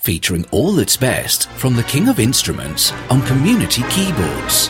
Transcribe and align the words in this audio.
featuring 0.00 0.46
all 0.50 0.72
that's 0.72 0.96
best 0.96 1.48
from 1.50 1.76
the 1.76 1.82
King 1.84 2.08
of 2.08 2.18
Instruments 2.18 2.92
on 3.10 3.22
community 3.22 3.82
keyboards. 3.90 4.68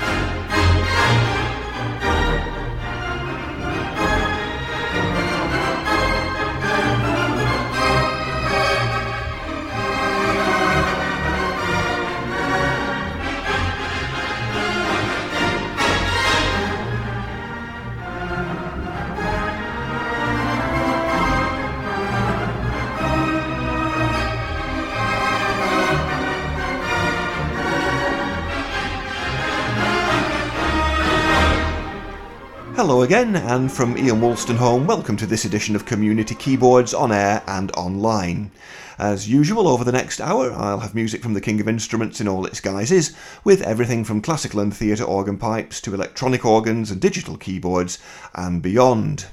Again, 33.02 33.34
and 33.34 33.72
from 33.72 33.96
Ian 33.96 34.20
Wolstenholme, 34.20 34.86
welcome 34.86 35.16
to 35.16 35.26
this 35.26 35.46
edition 35.46 35.74
of 35.74 35.86
Community 35.86 36.34
Keyboards 36.34 36.92
on 36.92 37.10
air 37.10 37.42
and 37.46 37.72
online. 37.72 38.50
As 38.98 39.28
usual, 39.28 39.66
over 39.66 39.84
the 39.84 39.90
next 39.90 40.20
hour, 40.20 40.52
I'll 40.52 40.80
have 40.80 40.94
music 40.94 41.22
from 41.22 41.32
the 41.32 41.40
King 41.40 41.60
of 41.60 41.68
Instruments 41.68 42.20
in 42.20 42.28
all 42.28 42.44
its 42.44 42.60
guises, 42.60 43.16
with 43.42 43.62
everything 43.62 44.04
from 44.04 44.20
classical 44.20 44.60
and 44.60 44.76
theatre 44.76 45.04
organ 45.04 45.38
pipes 45.38 45.80
to 45.80 45.94
electronic 45.94 46.44
organs 46.44 46.90
and 46.90 47.00
digital 47.00 47.38
keyboards 47.38 47.98
and 48.34 48.60
beyond. 48.60 49.26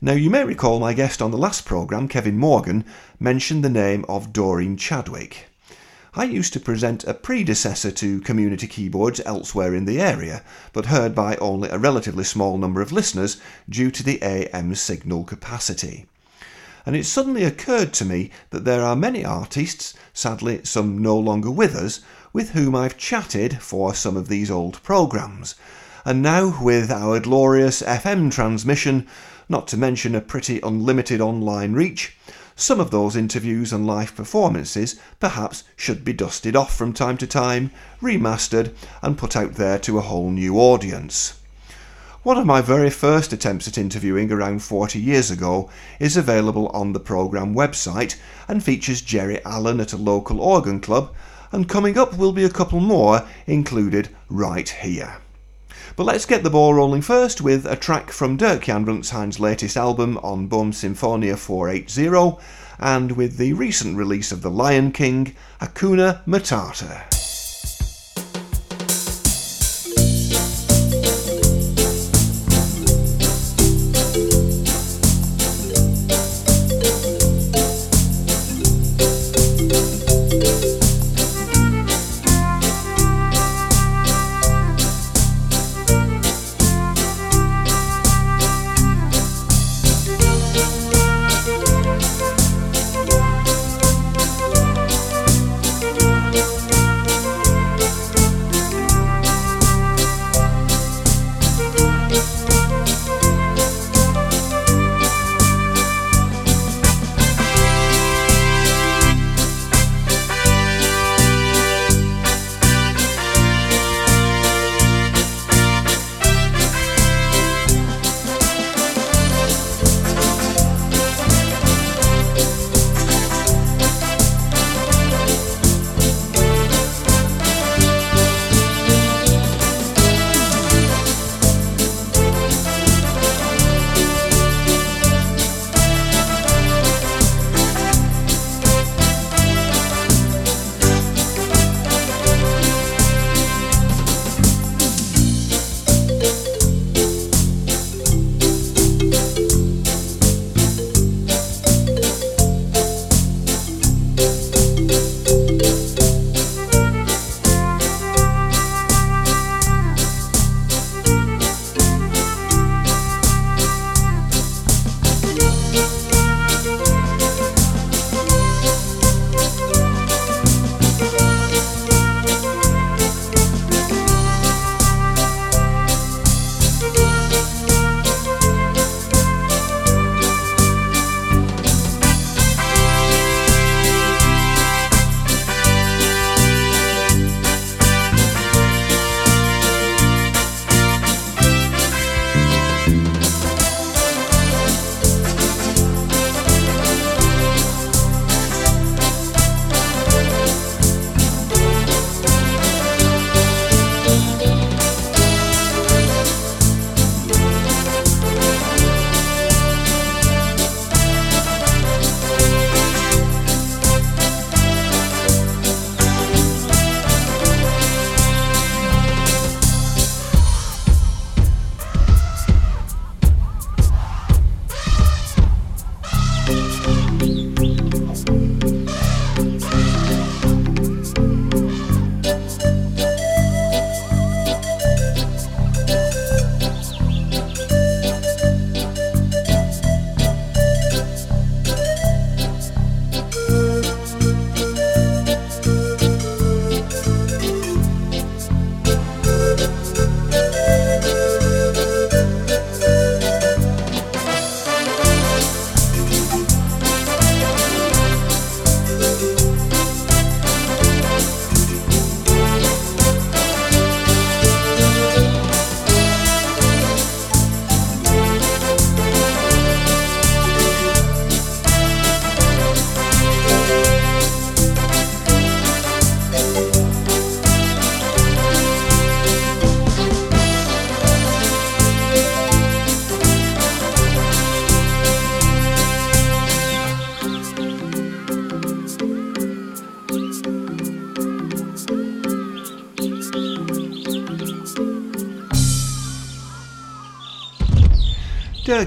Now, 0.00 0.14
you 0.14 0.30
may 0.30 0.42
recall 0.42 0.80
my 0.80 0.94
guest 0.94 1.20
on 1.20 1.30
the 1.30 1.38
last 1.38 1.66
programme, 1.66 2.08
Kevin 2.08 2.38
Morgan, 2.38 2.84
mentioned 3.20 3.62
the 3.62 3.68
name 3.68 4.04
of 4.08 4.32
Doreen 4.32 4.78
Chadwick. 4.78 5.51
I 6.14 6.24
used 6.24 6.52
to 6.52 6.60
present 6.60 7.04
a 7.04 7.14
predecessor 7.14 7.90
to 7.90 8.20
community 8.20 8.66
keyboards 8.66 9.22
elsewhere 9.24 9.74
in 9.74 9.86
the 9.86 9.98
area, 9.98 10.44
but 10.74 10.86
heard 10.86 11.14
by 11.14 11.36
only 11.36 11.70
a 11.70 11.78
relatively 11.78 12.24
small 12.24 12.58
number 12.58 12.82
of 12.82 12.92
listeners 12.92 13.38
due 13.66 13.90
to 13.90 14.02
the 14.02 14.22
AM 14.22 14.74
signal 14.74 15.24
capacity. 15.24 16.04
And 16.84 16.94
it 16.94 17.06
suddenly 17.06 17.44
occurred 17.44 17.94
to 17.94 18.04
me 18.04 18.30
that 18.50 18.66
there 18.66 18.82
are 18.82 18.94
many 18.94 19.24
artists, 19.24 19.94
sadly 20.12 20.60
some 20.64 21.00
no 21.00 21.18
longer 21.18 21.50
with 21.50 21.74
us, 21.74 22.00
with 22.34 22.50
whom 22.50 22.76
I've 22.76 22.98
chatted 22.98 23.62
for 23.62 23.94
some 23.94 24.18
of 24.18 24.28
these 24.28 24.50
old 24.50 24.82
programmes. 24.82 25.54
And 26.04 26.20
now, 26.20 26.58
with 26.60 26.90
our 26.90 27.20
glorious 27.20 27.80
FM 27.80 28.30
transmission, 28.30 29.06
not 29.48 29.66
to 29.68 29.78
mention 29.78 30.14
a 30.14 30.20
pretty 30.20 30.60
unlimited 30.60 31.22
online 31.22 31.72
reach, 31.72 32.18
some 32.62 32.78
of 32.78 32.92
those 32.92 33.16
interviews 33.16 33.72
and 33.72 33.84
live 33.84 34.14
performances 34.14 34.94
perhaps 35.18 35.64
should 35.74 36.04
be 36.04 36.12
dusted 36.12 36.54
off 36.54 36.72
from 36.76 36.92
time 36.92 37.16
to 37.18 37.26
time, 37.26 37.72
remastered, 38.00 38.72
and 39.02 39.18
put 39.18 39.34
out 39.34 39.54
there 39.54 39.80
to 39.80 39.98
a 39.98 40.02
whole 40.02 40.30
new 40.30 40.56
audience. 40.56 41.40
One 42.22 42.38
of 42.38 42.46
my 42.46 42.60
very 42.60 42.88
first 42.88 43.32
attempts 43.32 43.66
at 43.66 43.76
interviewing 43.76 44.30
around 44.30 44.62
40 44.62 45.00
years 45.00 45.28
ago 45.28 45.70
is 45.98 46.16
available 46.16 46.68
on 46.68 46.92
the 46.92 47.00
programme 47.00 47.52
website 47.52 48.16
and 48.46 48.62
features 48.62 49.00
Jerry 49.00 49.44
Allen 49.44 49.80
at 49.80 49.92
a 49.92 49.96
local 49.96 50.40
organ 50.40 50.78
club, 50.78 51.12
and 51.50 51.68
coming 51.68 51.98
up 51.98 52.16
will 52.16 52.32
be 52.32 52.44
a 52.44 52.48
couple 52.48 52.78
more 52.78 53.26
included 53.48 54.08
right 54.28 54.68
here. 54.68 55.16
But 55.96 56.04
let's 56.04 56.26
get 56.26 56.42
the 56.42 56.50
ball 56.50 56.74
rolling 56.74 57.02
first 57.02 57.40
with 57.40 57.66
a 57.66 57.76
track 57.76 58.10
from 58.10 58.36
Dirk 58.36 58.62
Jan 58.62 58.86
Ranzijn's 58.86 59.40
latest 59.40 59.76
album 59.76 60.18
on 60.18 60.46
Bohm 60.46 60.72
Symphonia 60.72 61.36
480 61.36 62.38
and 62.78 63.12
with 63.12 63.36
the 63.36 63.52
recent 63.52 63.96
release 63.96 64.32
of 64.32 64.42
The 64.42 64.50
Lion 64.50 64.92
King, 64.92 65.34
Hakuna 65.60 66.24
Matata. 66.24 67.21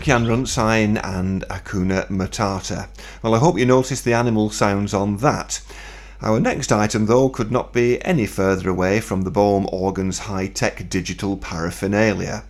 Gurkhan 0.06 0.28
Ranzijn 0.28 1.04
and 1.04 1.44
Hakuna 1.50 2.08
Matata. 2.10 2.90
Well, 3.24 3.34
I 3.34 3.40
hope 3.40 3.58
you 3.58 3.66
noticed 3.66 4.06
the 4.06 4.14
animal 4.14 4.52
sounds 4.52 4.94
on 4.94 5.18
that. 5.18 5.62
Our 6.22 6.40
next 6.40 6.72
item, 6.72 7.08
though, 7.08 7.28
could 7.28 7.52
not 7.52 7.74
be 7.74 8.00
any 8.06 8.28
further 8.28 8.70
away 8.70 9.02
from 9.02 9.24
the 9.24 9.32
Bohm 9.32 9.68
organ's 9.72 10.20
high 10.30 10.46
tech 10.46 10.88
digital 10.92 11.38
paraphernalia. 11.38 12.44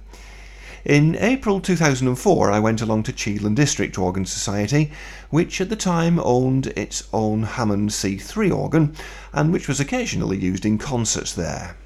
In 0.83 1.15
April 1.15 1.61
2004, 1.61 2.51
I 2.51 2.59
went 2.59 2.81
along 2.81 3.03
to 3.03 3.13
Cheadle 3.13 3.47
and 3.47 3.55
District 3.55 3.97
Organ 3.97 4.25
Society, 4.25 4.91
which 5.29 5.61
at 5.61 5.69
the 5.69 5.77
time 5.77 6.19
owned 6.19 6.67
its 6.75 7.07
own 7.13 7.43
Hammond 7.43 7.91
C3 7.91 8.53
organ 8.53 8.93
and 9.31 9.53
which 9.53 9.69
was 9.69 9.79
occasionally 9.79 10.37
used 10.37 10.65
in 10.65 10.77
concerts 10.77 11.31
there. 11.31 11.77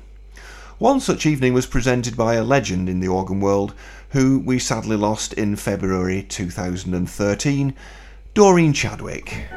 One 0.80 1.02
such 1.02 1.26
evening 1.26 1.54
was 1.54 1.66
presented 1.66 2.16
by 2.16 2.36
a 2.36 2.44
legend 2.44 2.88
in 2.88 3.02
the 3.02 3.10
organ 3.10 3.42
world 3.42 3.74
who 4.10 4.40
we 4.40 4.60
sadly 4.60 4.96
lost 4.96 5.34
in 5.34 5.56
February 5.56 6.24
2013, 6.24 7.74
Doreen 8.34 8.74
Chadwick. 8.74 9.48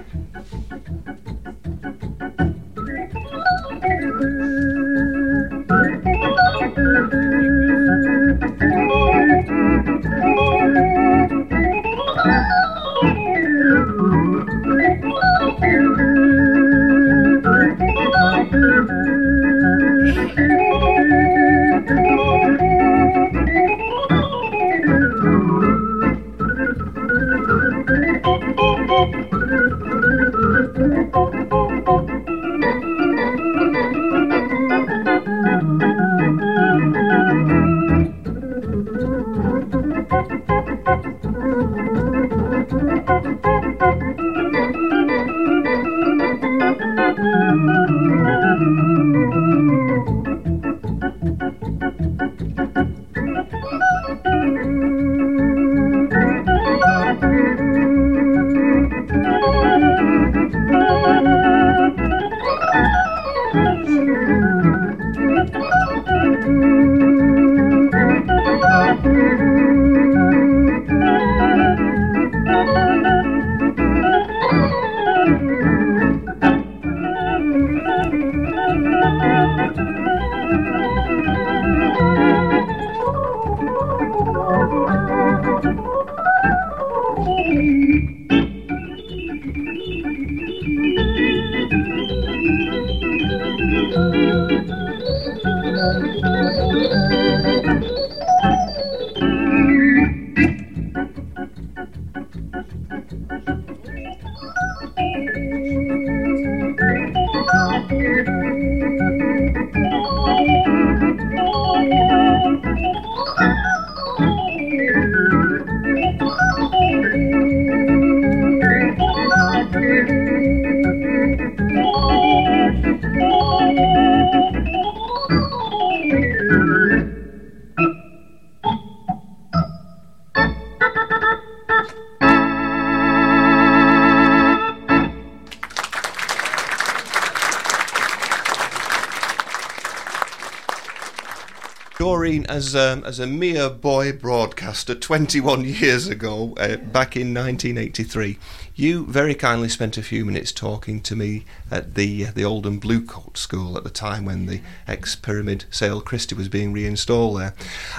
As 142.62 142.76
um, 142.76 143.02
as 143.04 143.19
a 143.19 143.26
mere 143.26 143.69
boy 143.69 144.12
broadcaster 144.12 144.95
21 144.95 145.64
years 145.64 146.07
ago, 146.07 146.54
uh, 146.59 146.76
back 146.76 147.16
in 147.16 147.35
1983, 147.35 148.38
you 148.76 149.04
very 149.07 149.35
kindly 149.35 149.69
spent 149.69 149.99
a 149.99 150.02
few 150.02 150.25
minutes 150.25 150.52
talking 150.52 151.00
to 151.00 151.16
me 151.16 151.45
at 151.73 151.97
the 151.97 152.26
uh, 152.26 152.31
the 152.33 152.45
Oldham 152.45 152.78
Bluecoat 152.78 153.37
School 153.37 153.76
at 153.76 153.83
the 153.83 153.90
time 153.90 154.25
when 154.25 154.47
the 154.47 154.61
ex 154.87 155.16
Pyramid 155.16 155.64
Sale 155.73 156.02
Christie 156.02 156.37
was 156.37 156.49
being 156.49 156.73
reinstalled 156.73 157.40
there. 157.40 157.54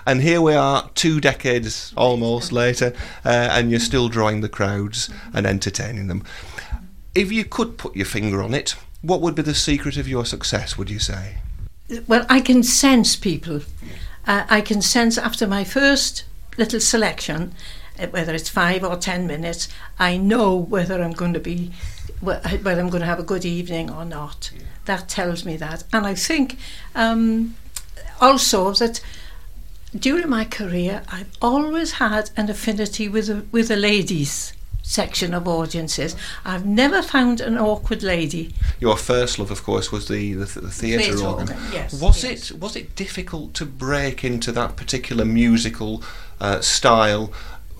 And 0.08 0.22
here 0.22 0.41
we 0.41 0.53
are, 0.53 0.89
two 0.96 1.20
decades 1.20 1.93
almost 1.98 2.53
later, 2.53 2.93
uh, 3.25 3.50
and 3.51 3.70
you're 3.70 3.82
still 3.82 4.08
drawing 4.08 4.39
the 4.39 4.50
crowds 4.50 5.10
and 5.34 5.46
entertaining 5.46 6.08
them. 6.08 6.24
If 7.13 7.34
you 7.34 7.43
could 7.43 7.77
put 7.77 7.98
your 7.98 8.05
finger 8.05 8.41
on 8.41 8.53
it, 8.53 8.75
what 9.01 9.20
would 9.20 9.36
be 9.36 9.41
the 9.41 9.55
secret 9.55 9.98
of 9.98 10.08
your 10.08 10.25
success, 10.25 10.77
would 10.77 10.89
you 10.89 11.00
say? 11.00 11.39
Well, 12.08 12.25
I 12.29 12.39
can 12.39 12.63
sense 12.63 13.17
people 13.17 13.62
uh, 14.27 14.46
I 14.50 14.62
can 14.62 14.82
sense 14.82 15.18
after 15.18 15.48
my 15.48 15.63
first 15.63 16.25
little 16.58 16.80
selection, 16.80 17.53
uh, 18.00 18.08
whether 18.08 18.34
it's 18.34 18.50
five 18.50 18.84
or 18.84 18.98
ten 18.98 19.27
minutes, 19.27 19.68
I 20.00 20.18
know 20.18 20.56
whether 20.56 21.01
I'm 21.01 21.13
going 21.13 21.34
to 21.34 21.39
be 21.39 21.72
whether 22.22 22.80
I'm 22.80 22.89
going 22.89 23.01
to 23.01 23.06
have 23.06 23.20
a 23.20 23.24
good 23.24 23.44
evening 23.44 23.92
or 23.92 24.06
not. 24.06 24.51
Yeah. 24.56 24.63
That 24.86 25.10
tells 25.10 25.44
me 25.44 25.58
that, 25.58 25.84
and 25.92 26.06
I 26.06 26.15
think 26.15 26.58
um, 26.96 27.56
also 28.22 28.74
that 28.74 29.01
during 29.98 30.30
my 30.30 30.46
career, 30.46 31.03
I've 31.08 31.30
always 31.42 31.94
had 31.94 32.32
an 32.36 32.50
affinity 32.50 33.08
with 33.08 33.27
the, 33.27 33.46
with 33.51 33.68
the 33.68 33.75
ladies 33.75 34.53
section 34.84 35.34
of 35.34 35.48
audiences. 35.48 36.16
I've 36.46 36.66
never 36.66 37.02
found 37.02 37.42
an 37.42 37.58
awkward 37.58 38.04
lady. 38.04 38.54
Your 38.80 38.98
first 38.98 39.40
love, 39.40 39.50
of 39.50 39.63
course, 39.63 39.92
was 39.92 40.08
the 40.08 40.34
the, 40.34 40.46
the 40.46 40.70
theatre, 40.70 41.04
theatre 41.04 41.25
organ. 41.25 41.50
organ. 41.50 41.58
Yes, 41.72 42.00
was 42.00 42.24
yes. 42.24 42.52
it 42.52 42.60
was 42.60 42.75
it 42.75 42.96
difficult 42.96 43.56
to 43.56 43.66
break 43.66 44.24
into 44.24 44.52
that 44.52 44.75
particular 44.75 45.25
musical 45.25 46.04
uh, 46.40 46.60
style 46.62 47.32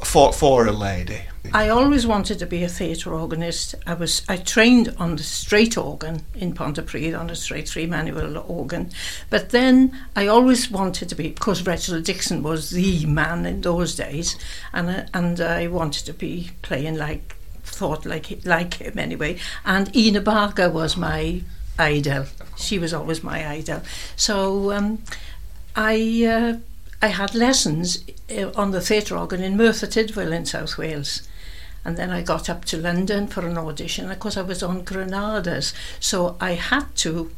for 0.06 0.34
for 0.34 0.68
a 0.68 0.72
lady? 0.72 1.22
I 1.52 1.70
always 1.70 2.08
wanted 2.08 2.40
to 2.40 2.46
be 2.46 2.64
a 2.64 2.70
theatre 2.70 3.14
organist. 3.14 3.76
I 3.86 3.94
was 3.94 4.24
I 4.28 4.38
trained 4.38 4.96
on 4.98 5.18
the 5.18 5.24
straight 5.24 5.78
organ 5.78 6.26
in 6.34 6.54
Pontypridd 6.54 7.20
on 7.20 7.30
a 7.30 7.36
straight 7.36 7.68
three 7.68 7.86
manual 7.86 8.38
organ, 8.38 8.90
but 9.30 9.50
then 9.50 9.98
I 10.16 10.28
always 10.28 10.72
wanted 10.72 11.10
to 11.10 11.16
be 11.16 11.30
because 11.30 11.66
Reginald 11.66 12.06
Dixon 12.06 12.44
was 12.44 12.70
the 12.70 13.06
man 13.06 13.46
in 13.46 13.62
those 13.62 13.96
days, 13.96 14.38
and 14.72 14.90
uh, 14.90 15.04
and 15.14 15.40
I 15.42 15.68
wanted 15.68 16.06
to 16.06 16.14
be 16.14 16.52
playing 16.62 16.98
like 16.98 17.36
thought 17.64 18.06
like 18.06 18.46
like 18.46 18.76
him 18.76 18.98
anyway. 18.98 19.38
And 19.66 19.96
Ina 19.96 20.22
Barker 20.22 20.70
was 20.70 20.96
my 20.96 21.42
idol. 21.78 22.26
She 22.58 22.80
was 22.80 22.94
always 22.94 23.24
my 23.24 23.48
idol. 23.48 23.82
So 24.16 24.72
um, 24.72 25.04
I. 25.76 26.26
Uh, 26.26 26.73
I 27.04 27.08
had 27.08 27.36
lessons 27.36 28.02
uh, 28.32 28.52
on 28.56 28.72
the 28.72 28.80
theatre 28.80 29.18
organ 29.18 29.44
in 29.44 29.58
Merthyr 29.58 29.88
Tydfil 29.88 30.32
in 30.32 30.46
South 30.46 30.78
Wales. 30.78 31.28
And 31.84 31.98
then 31.98 32.12
I 32.12 32.22
got 32.22 32.50
up 32.50 32.64
to 32.66 32.78
London 32.78 33.28
for 33.28 33.46
an 33.46 33.58
audition. 33.58 34.10
Of 34.10 34.20
course, 34.20 34.38
I 34.38 34.42
was 34.42 34.64
on 34.64 34.86
Granadas, 34.86 35.74
so 36.00 36.38
I 36.40 36.52
had 36.54 36.96
to 37.04 37.30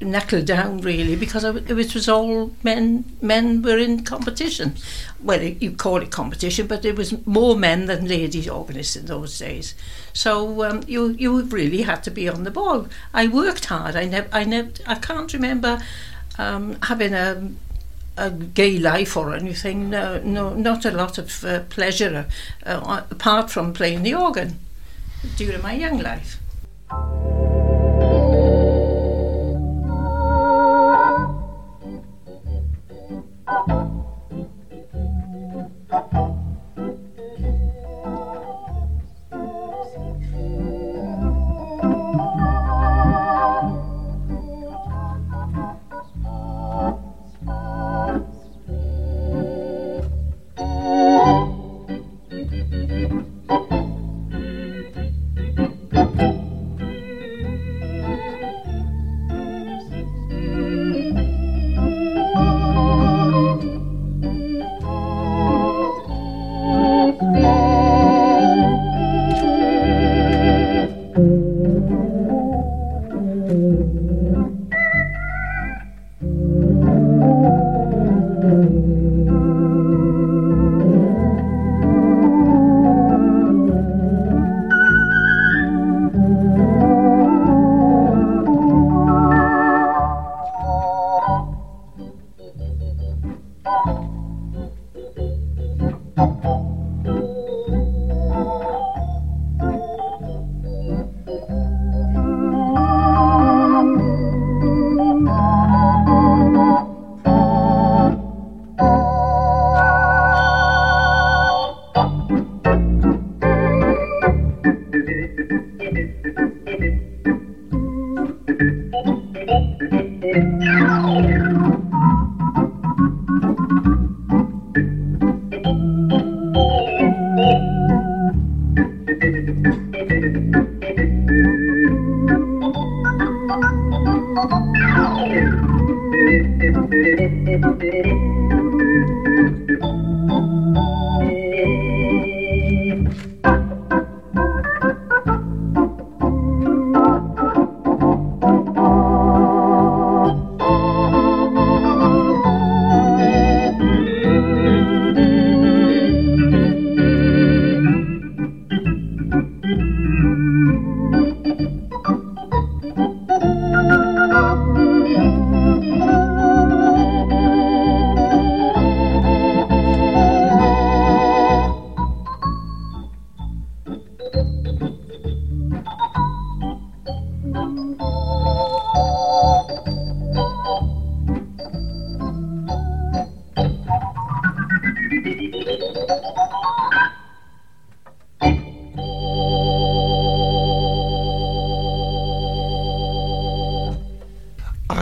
knuckle 0.00 0.42
down 0.42 0.80
really 0.80 1.14
because 1.14 1.44
it 1.44 1.72
was 1.72 2.08
all 2.08 2.50
men 2.64 3.04
men 3.22 3.62
were 3.62 3.78
in 3.78 4.02
competition. 4.02 4.74
Well 5.22 5.40
you 5.40 5.70
call 5.70 6.02
it 6.02 6.10
competition 6.10 6.66
but 6.66 6.84
it 6.84 6.96
was 6.96 7.24
more 7.24 7.56
men 7.56 7.86
than 7.86 8.08
ladies 8.08 8.48
organists 8.48 8.96
in 8.96 9.06
those 9.06 9.38
days. 9.38 9.76
So 10.12 10.64
um, 10.64 10.82
you 10.88 11.10
you 11.10 11.42
really 11.42 11.82
had 11.82 12.02
to 12.02 12.10
be 12.10 12.28
on 12.28 12.42
the 12.42 12.50
ball. 12.50 12.88
I 13.14 13.28
worked 13.28 13.66
hard. 13.66 13.94
I 13.94 14.06
never 14.06 14.28
I 14.32 14.42
never 14.42 14.72
I 14.84 14.96
can't 14.96 15.32
remember 15.32 15.80
um, 16.36 16.76
having 16.82 17.14
a 17.14 17.50
a 18.16 18.30
gay 18.30 18.78
life 18.78 19.16
or 19.16 19.34
anything. 19.34 19.90
No, 19.90 20.20
no, 20.22 20.54
not 20.54 20.84
a 20.84 20.90
lot 20.90 21.18
of 21.18 21.44
uh, 21.44 21.60
pleasure 21.70 22.26
uh, 22.64 23.02
apart 23.10 23.50
from 23.50 23.72
playing 23.72 24.02
the 24.02 24.14
organ 24.14 24.58
during 25.36 25.62
my 25.62 25.74
young 25.74 25.98
life. 25.98 26.38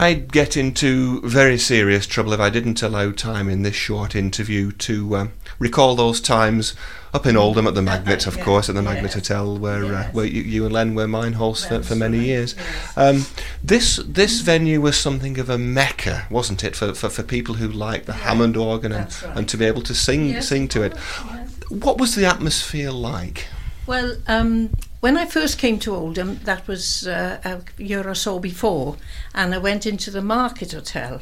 I'd 0.03 0.33
get 0.33 0.57
into 0.57 1.21
very 1.21 1.57
serious 1.57 2.05
trouble 2.05 2.33
if 2.33 2.39
I 2.41 2.49
didn't 2.49 2.83
allow 2.83 3.11
time 3.11 3.47
in 3.47 3.61
this 3.61 3.75
short 3.75 4.15
interview 4.15 4.73
to 4.73 5.15
um, 5.15 5.31
recall 5.59 5.95
those 5.95 6.19
times 6.19 6.75
up 7.13 7.25
in 7.25 7.37
Oldham 7.37 7.67
at 7.67 7.73
the 7.73 7.81
Magnet, 7.81 8.27
of 8.27 8.35
yeah. 8.35 8.43
course, 8.43 8.67
at 8.67 8.75
the 8.75 8.81
Magnet 8.81 9.11
yeah. 9.11 9.15
Hotel, 9.15 9.57
where 9.57 9.85
uh, 9.85 10.11
where 10.11 10.25
you, 10.25 10.41
you, 10.41 10.65
and 10.65 10.73
Len 10.73 10.93
were 10.93 11.07
mine 11.07 11.33
hosts 11.33 11.67
for, 11.67 11.81
for 11.81 11.95
many 11.95 12.19
years. 12.19 12.53
Um, 12.97 13.27
this 13.63 13.95
this 14.05 14.41
venue 14.41 14.81
was 14.81 14.99
something 14.99 15.39
of 15.39 15.49
a 15.49 15.57
mecca, 15.57 16.27
wasn't 16.29 16.65
it, 16.65 16.75
for, 16.75 16.93
for, 16.93 17.09
for 17.09 17.23
people 17.23 17.55
who 17.55 17.69
like 17.69 18.03
the. 18.03 18.13
Hammond 18.13 18.57
organ 18.57 18.91
and, 18.91 19.23
right. 19.23 19.37
and 19.37 19.47
to 19.47 19.55
be 19.55 19.63
able 19.63 19.83
to 19.83 19.95
sing 19.95 20.25
yes, 20.25 20.49
sing 20.49 20.67
to 20.69 20.83
it. 20.83 20.93
Yes. 20.95 21.69
What 21.69 21.97
was 21.97 22.15
the 22.15 22.25
atmosphere 22.25 22.91
like? 22.91 23.47
Well, 23.87 24.17
um, 24.27 24.69
when 25.03 25.17
I 25.17 25.25
first 25.25 25.57
came 25.57 25.79
to 25.79 25.93
Oldham, 25.93 26.39
that 26.45 26.65
was 26.65 27.05
uh, 27.05 27.41
a 27.43 27.83
year 27.83 28.07
or 28.07 28.15
so 28.15 28.39
before, 28.39 28.95
and 29.35 29.53
I 29.53 29.57
went 29.57 29.85
into 29.85 30.09
the 30.09 30.21
Market 30.21 30.71
Hotel, 30.71 31.19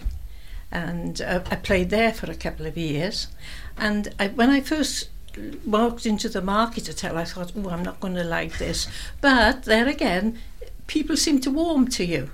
and 0.71 1.19
uh, 1.19 1.39
I 1.49 1.55
played 1.55 1.89
there 1.89 2.13
for 2.13 2.29
a 2.29 2.35
couple 2.35 2.67
of 2.67 2.77
years. 2.77 3.25
And 3.79 4.13
I, 4.19 4.27
when 4.27 4.51
I 4.51 4.61
first 4.61 5.09
walked 5.65 6.05
into 6.05 6.29
the 6.29 6.43
Market 6.43 6.85
Hotel, 6.85 7.17
I 7.17 7.23
thought, 7.23 7.53
oh, 7.57 7.71
I'm 7.71 7.81
not 7.81 7.99
going 7.99 8.13
to 8.13 8.23
like 8.23 8.59
this. 8.59 8.87
But 9.19 9.63
there 9.63 9.87
again, 9.87 10.37
people 10.85 11.17
seem 11.17 11.41
to 11.41 11.49
warm 11.49 11.87
to 11.87 12.05
you. 12.05 12.29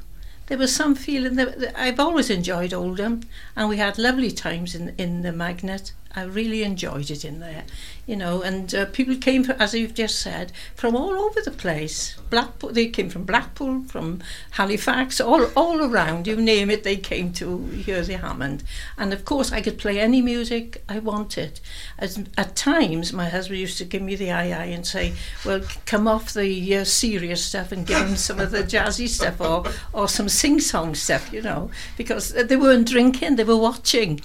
There 0.48 0.58
was 0.58 0.76
some 0.76 0.96
feeling 0.96 1.36
that 1.36 1.80
I've 1.80 2.02
always 2.02 2.30
enjoyed 2.30 2.74
Oldham, 2.74 3.22
and 3.56 3.70
we 3.70 3.78
had 3.78 3.98
lovely 3.98 4.32
times 4.32 4.76
in 4.76 4.94
in 4.98 5.22
the 5.22 5.32
Magnet. 5.32 5.94
I 6.18 6.24
really 6.24 6.64
enjoyed 6.64 7.12
it 7.12 7.24
in 7.24 7.40
there, 7.40 7.64
you 8.08 8.16
know, 8.16 8.42
and 8.42 8.74
uh, 8.74 8.88
people 8.88 9.16
came, 9.18 9.44
for, 9.44 9.54
as 9.54 9.76
you've 9.76 9.94
just 9.94 10.18
said, 10.20 10.52
from 10.74 10.96
all 10.96 11.14
over 11.14 11.42
the 11.42 11.52
place. 11.52 12.16
Blackpool, 12.32 12.72
they 12.72 12.88
came 12.88 13.10
from 13.10 13.24
Blackpool, 13.24 13.84
from 13.84 14.22
Halifax, 14.52 15.22
all 15.22 15.46
all 15.56 15.80
around. 15.80 16.26
You 16.26 16.36
name 16.36 16.72
it, 16.72 16.84
they 16.84 16.98
came 16.98 17.34
to 17.34 17.68
hear 17.68 18.02
the 18.02 18.18
Hammond. 18.18 18.64
And 18.98 19.14
of 19.14 19.26
course, 19.26 19.52
I 19.52 19.62
could 19.62 19.78
play 19.78 20.00
any 20.00 20.24
music 20.24 20.84
I 20.90 20.98
wanted. 20.98 21.60
As, 22.00 22.24
at 22.36 22.56
times, 22.56 23.14
my 23.14 23.30
husband 23.30 23.60
used 23.60 23.78
to 23.78 23.86
give 23.86 24.02
me 24.02 24.16
the 24.16 24.32
eye 24.32 24.52
eye 24.52 24.72
and 24.74 24.88
say, 24.88 25.14
"Well, 25.46 25.62
come 25.86 26.08
off 26.08 26.34
the 26.34 26.78
uh, 26.78 26.84
serious 26.84 27.46
stuff 27.46 27.72
and 27.72 27.86
give 27.86 28.08
him 28.08 28.16
some 28.16 28.40
of 28.40 28.50
the 28.50 28.64
jazzy 28.64 29.08
stuff 29.08 29.40
or 29.40 29.66
or 29.94 30.08
some 30.08 30.30
sing 30.30 30.60
song 30.60 30.96
stuff," 30.96 31.32
you 31.32 31.44
know, 31.44 31.70
because 31.96 32.34
they 32.34 32.58
weren't 32.58 32.90
drinking, 32.90 33.36
they 33.36 33.44
were 33.44 33.56
watching. 33.56 34.20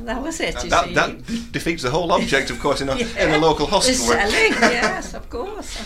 That 0.00 0.22
was 0.22 0.40
it. 0.40 0.56
That, 0.56 0.94
that, 0.94 1.52
defeats 1.52 1.82
the 1.82 1.90
whole 1.90 2.10
object, 2.12 2.50
of 2.50 2.58
course, 2.58 2.80
in 2.80 2.88
a, 2.88 2.96
yeah. 2.98 3.24
in 3.24 3.30
a 3.30 3.38
local 3.38 3.66
hospital. 3.66 4.06
selling, 4.06 4.52
yes, 4.52 5.14
of 5.14 5.30
course. 5.30 5.78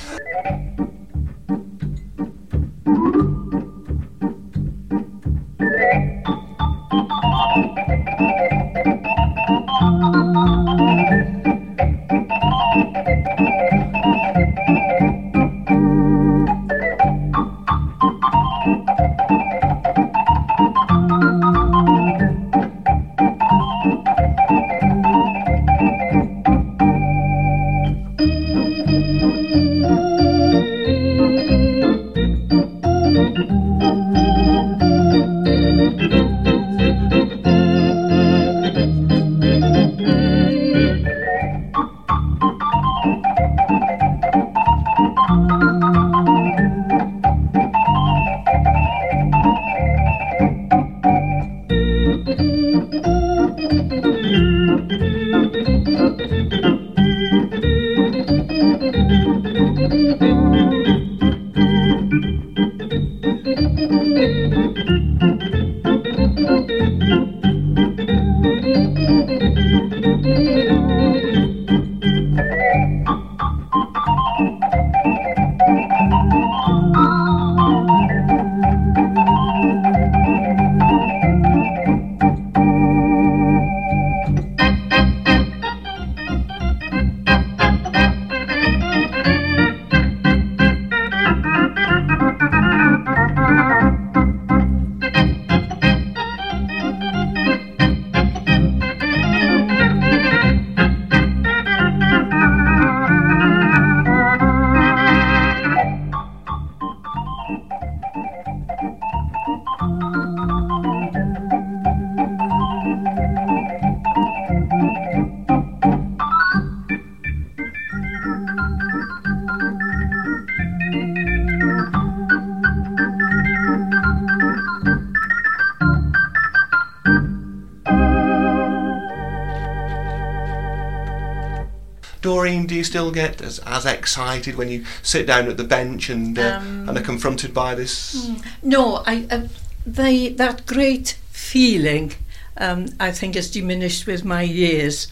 Do 132.48 132.74
you 132.74 132.84
still 132.84 133.10
get 133.10 133.42
as, 133.42 133.58
as 133.60 133.84
excited 133.86 134.56
when 134.56 134.68
you 134.68 134.84
sit 135.02 135.26
down 135.26 135.48
at 135.48 135.56
the 135.56 135.64
bench 135.64 136.10
and 136.10 136.38
uh, 136.38 136.58
Um, 136.58 136.88
and 136.88 136.98
are 136.98 137.02
confronted 137.02 137.52
by 137.52 137.74
this? 137.74 138.30
No, 138.62 139.02
I, 139.06 139.26
uh, 139.30 139.48
they, 139.86 140.30
that 140.30 140.66
great 140.66 141.18
feeling, 141.30 142.14
um, 142.56 142.86
I 142.98 143.12
think, 143.12 143.34
has 143.34 143.50
diminished 143.50 144.06
with 144.06 144.24
my 144.24 144.42
years 144.42 145.08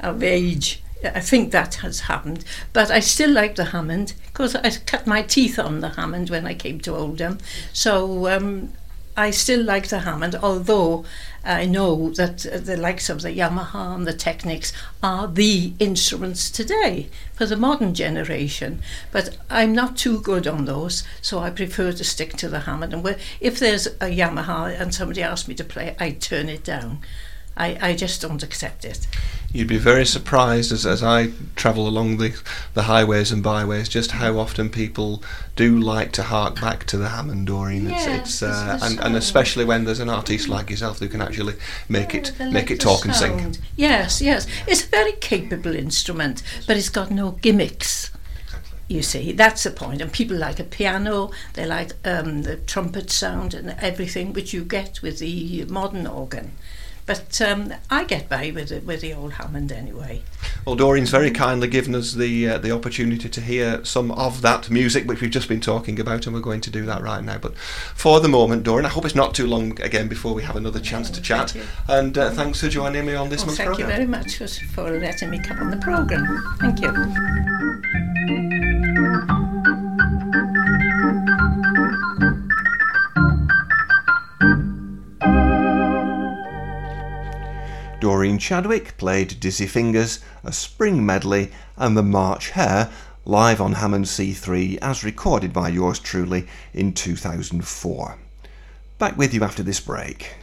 of 0.00 0.22
age. 0.22 0.82
I 1.04 1.20
think 1.20 1.50
that 1.52 1.76
has 1.76 2.00
happened. 2.00 2.44
But 2.72 2.90
I 2.90 3.00
still 3.00 3.30
like 3.30 3.54
the 3.54 3.64
Hammond 3.64 4.14
because 4.26 4.54
I 4.54 4.70
cut 4.86 5.06
my 5.06 5.22
teeth 5.22 5.58
on 5.58 5.80
the 5.80 5.88
Hammond 5.90 6.30
when 6.30 6.46
I 6.46 6.54
came 6.54 6.80
to 6.80 6.94
Oldham. 6.94 7.38
So 7.72 8.28
um, 8.28 8.72
I 9.16 9.30
still 9.30 9.62
like 9.62 9.88
the 9.88 10.00
Hammond, 10.00 10.36
although 10.36 11.04
I 11.44 11.66
know 11.66 12.10
that 12.10 12.38
the 12.38 12.76
likes 12.78 13.10
of 13.10 13.20
the 13.20 13.30
Yamaha 13.30 13.94
and 13.94 14.06
the 14.06 14.14
Technics 14.14 14.72
are 15.02 15.28
the 15.28 15.74
instruments 15.78 16.50
today 16.50 17.08
for 17.34 17.44
the 17.44 17.56
modern 17.56 17.92
generation. 17.92 18.80
But 19.10 19.36
I'm 19.50 19.74
not 19.74 19.98
too 19.98 20.20
good 20.20 20.46
on 20.46 20.64
those, 20.64 21.02
so 21.20 21.40
I 21.40 21.50
prefer 21.50 21.92
to 21.92 22.04
stick 22.04 22.36
to 22.38 22.48
the 22.48 22.60
Hammond. 22.60 22.94
And 22.94 23.16
if 23.38 23.58
there's 23.58 23.86
a 23.86 24.08
Yamaha 24.08 24.80
and 24.80 24.94
somebody 24.94 25.22
asks 25.22 25.46
me 25.46 25.54
to 25.56 25.64
play, 25.64 25.94
I 26.00 26.12
turn 26.12 26.48
it 26.48 26.64
down. 26.64 27.00
I, 27.56 27.90
I 27.90 27.94
just 27.94 28.20
don't 28.22 28.42
accept 28.42 28.84
it. 28.84 29.06
You'd 29.52 29.68
be 29.68 29.76
very 29.76 30.06
surprised 30.06 30.72
as, 30.72 30.86
as 30.86 31.02
I 31.02 31.32
travel 31.56 31.86
along 31.86 32.16
the, 32.16 32.34
the 32.72 32.84
highways 32.84 33.30
and 33.30 33.42
byways 33.42 33.88
just 33.88 34.12
how 34.12 34.38
often 34.38 34.70
people 34.70 35.22
do 35.56 35.78
like 35.78 36.12
to 36.12 36.22
hark 36.22 36.58
back 36.58 36.84
to 36.86 36.96
the 36.96 37.10
Hammond 37.10 37.48
Doreen. 37.48 37.90
It's, 37.90 38.06
Yeah, 38.06 38.16
it's, 38.16 38.42
uh, 38.42 38.78
and, 38.82 38.98
and 39.00 39.14
especially 39.14 39.66
when 39.66 39.84
there's 39.84 40.00
an 40.00 40.08
artist 40.08 40.48
like 40.48 40.70
yourself 40.70 41.00
who 41.00 41.08
can 41.08 41.20
actually 41.20 41.54
make 41.88 42.14
it 42.14 42.32
Yeah, 42.38 42.46
they 42.46 42.52
make 42.52 42.70
it 42.70 42.80
talk 42.80 43.04
and 43.04 43.14
sing. 43.14 43.56
Yes, 43.76 44.22
yes. 44.22 44.46
It's 44.66 44.84
a 44.84 44.88
very 44.88 45.12
capable 45.12 45.74
instrument, 45.74 46.42
but 46.66 46.78
it's 46.78 46.88
got 46.88 47.10
no 47.10 47.32
gimmicks. 47.32 48.10
You 48.88 49.02
see, 49.02 49.32
that's 49.32 49.62
the 49.62 49.70
point. 49.70 50.00
And 50.00 50.12
people 50.12 50.36
like 50.36 50.60
a 50.60 50.64
piano, 50.64 51.30
they 51.54 51.66
like 51.66 51.92
um, 52.06 52.42
the 52.42 52.56
trumpet 52.56 53.10
sound 53.10 53.52
and 53.54 53.76
everything 53.80 54.32
which 54.32 54.52
you 54.52 54.64
get 54.64 55.02
with 55.02 55.18
the 55.18 55.64
modern 55.66 56.06
organ. 56.06 56.52
But 57.04 57.40
um, 57.40 57.72
I 57.90 58.04
get 58.04 58.28
by 58.28 58.52
with 58.54 58.68
the, 58.68 58.80
with 58.80 59.00
the 59.00 59.12
old 59.12 59.32
Hammond 59.32 59.72
anyway. 59.72 60.22
Well, 60.64 60.76
Doreen's 60.76 61.10
very 61.10 61.32
kindly 61.32 61.66
given 61.66 61.94
us 61.94 62.12
the 62.12 62.48
uh, 62.48 62.58
the 62.58 62.70
opportunity 62.70 63.28
to 63.28 63.40
hear 63.40 63.84
some 63.84 64.12
of 64.12 64.42
that 64.42 64.70
music 64.70 65.08
which 65.08 65.20
we've 65.20 65.30
just 65.30 65.48
been 65.48 65.60
talking 65.60 65.98
about, 65.98 66.26
and 66.26 66.34
we're 66.34 66.40
going 66.40 66.60
to 66.60 66.70
do 66.70 66.86
that 66.86 67.02
right 67.02 67.22
now. 67.24 67.38
But 67.38 67.56
for 67.56 68.20
the 68.20 68.28
moment, 68.28 68.62
Doreen, 68.62 68.86
I 68.86 68.88
hope 68.88 69.04
it's 69.04 69.16
not 69.16 69.34
too 69.34 69.46
long 69.46 69.80
again 69.80 70.06
before 70.06 70.32
we 70.32 70.44
have 70.44 70.54
another 70.54 70.80
chance 70.80 71.10
to 71.10 71.20
chat. 71.20 71.50
Thank. 71.50 71.66
And 71.88 72.18
uh, 72.18 72.30
thanks 72.30 72.60
for 72.60 72.68
joining 72.68 73.04
me 73.04 73.14
on 73.14 73.28
this 73.28 73.40
Well, 73.40 73.46
month's 73.46 73.58
thank 73.58 73.78
you 73.78 73.86
very 73.86 74.06
much 74.06 74.36
for, 74.36 74.46
for 74.46 75.00
letting 75.00 75.30
me 75.30 75.40
come 75.40 75.58
on 75.58 75.70
the 75.70 75.78
programme. 75.78 76.42
Thank 76.60 76.80
you. 76.80 77.82
Doreen 88.02 88.36
Chadwick 88.36 88.96
played 88.98 89.38
Dizzy 89.38 89.68
Fingers, 89.68 90.18
a 90.42 90.52
spring 90.52 91.06
medley, 91.06 91.52
and 91.76 91.96
the 91.96 92.02
March 92.02 92.50
Hare 92.50 92.90
live 93.24 93.60
on 93.60 93.74
Hammond 93.74 94.06
C3 94.06 94.78
as 94.82 95.04
recorded 95.04 95.52
by 95.52 95.68
yours 95.68 96.00
truly 96.00 96.48
in 96.74 96.94
2004. 96.94 98.18
Back 98.98 99.16
with 99.16 99.32
you 99.32 99.44
after 99.44 99.62
this 99.62 99.78
break. 99.78 100.34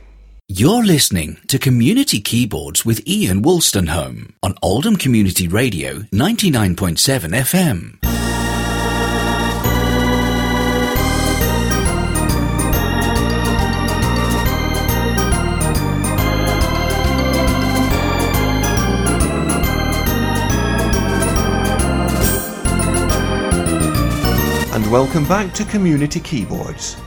You're 0.47 0.85
listening 0.85 1.37
to 1.47 1.59
Community 1.59 2.21
Keyboards 2.21 2.85
with 2.85 3.05
Ian 3.05 3.43
Wolstenholme 3.43 4.31
on 4.41 4.55
Oldham 4.63 4.95
Community 4.95 5.49
Radio 5.49 6.03
99.7 6.13 7.35
FM. 7.35 8.08
Welcome 24.89 25.27
back 25.27 25.53
to 25.53 25.65
Community 25.65 26.19
Keyboards. 26.19 26.97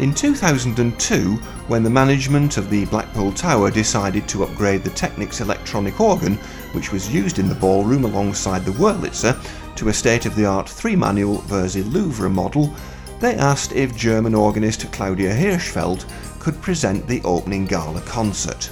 In 0.00 0.12
2002, 0.12 1.36
when 1.66 1.82
the 1.82 1.88
management 1.88 2.58
of 2.58 2.68
the 2.68 2.84
Blackpool 2.84 3.32
Tower 3.32 3.70
decided 3.70 4.28
to 4.28 4.44
upgrade 4.44 4.82
the 4.82 4.90
Technics 4.90 5.40
electronic 5.40 5.98
organ, 5.98 6.34
which 6.72 6.92
was 6.92 7.10
used 7.10 7.38
in 7.38 7.48
the 7.48 7.54
ballroom 7.54 8.04
alongside 8.04 8.66
the 8.66 8.72
Wurlitzer, 8.72 9.34
to 9.76 9.88
a 9.88 9.94
state 9.94 10.26
of 10.26 10.36
the 10.36 10.44
art 10.44 10.68
three 10.68 10.94
manual 10.94 11.38
Wersi 11.48 11.90
Louvre 11.90 12.28
model, 12.28 12.70
they 13.18 13.34
asked 13.34 13.72
if 13.72 13.96
German 13.96 14.34
organist 14.34 14.92
Claudia 14.92 15.34
Hirschfeld 15.34 16.04
could 16.38 16.60
present 16.60 17.06
the 17.06 17.22
opening 17.24 17.64
gala 17.64 18.02
concert. 18.02 18.70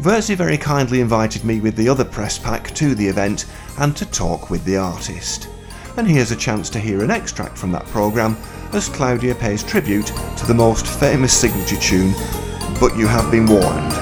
Wersi 0.00 0.34
very 0.34 0.56
kindly 0.56 1.02
invited 1.02 1.44
me 1.44 1.60
with 1.60 1.76
the 1.76 1.90
other 1.90 2.06
press 2.06 2.38
pack 2.38 2.74
to 2.74 2.94
the 2.94 3.06
event 3.06 3.44
and 3.80 3.94
to 3.98 4.06
talk 4.06 4.48
with 4.48 4.64
the 4.64 4.78
artist. 4.78 5.50
And 5.96 6.08
here's 6.08 6.32
a 6.32 6.36
chance 6.36 6.68
to 6.70 6.80
hear 6.80 7.04
an 7.04 7.10
extract 7.12 7.56
from 7.56 7.70
that 7.70 7.86
programme 7.86 8.36
as 8.72 8.88
Claudia 8.88 9.36
pays 9.36 9.62
tribute 9.62 10.06
to 10.06 10.46
the 10.46 10.54
most 10.54 10.86
famous 10.86 11.32
signature 11.32 11.76
tune, 11.76 12.12
But 12.80 12.96
You 12.96 13.06
Have 13.06 13.30
Been 13.30 13.46
Warned. 13.46 13.92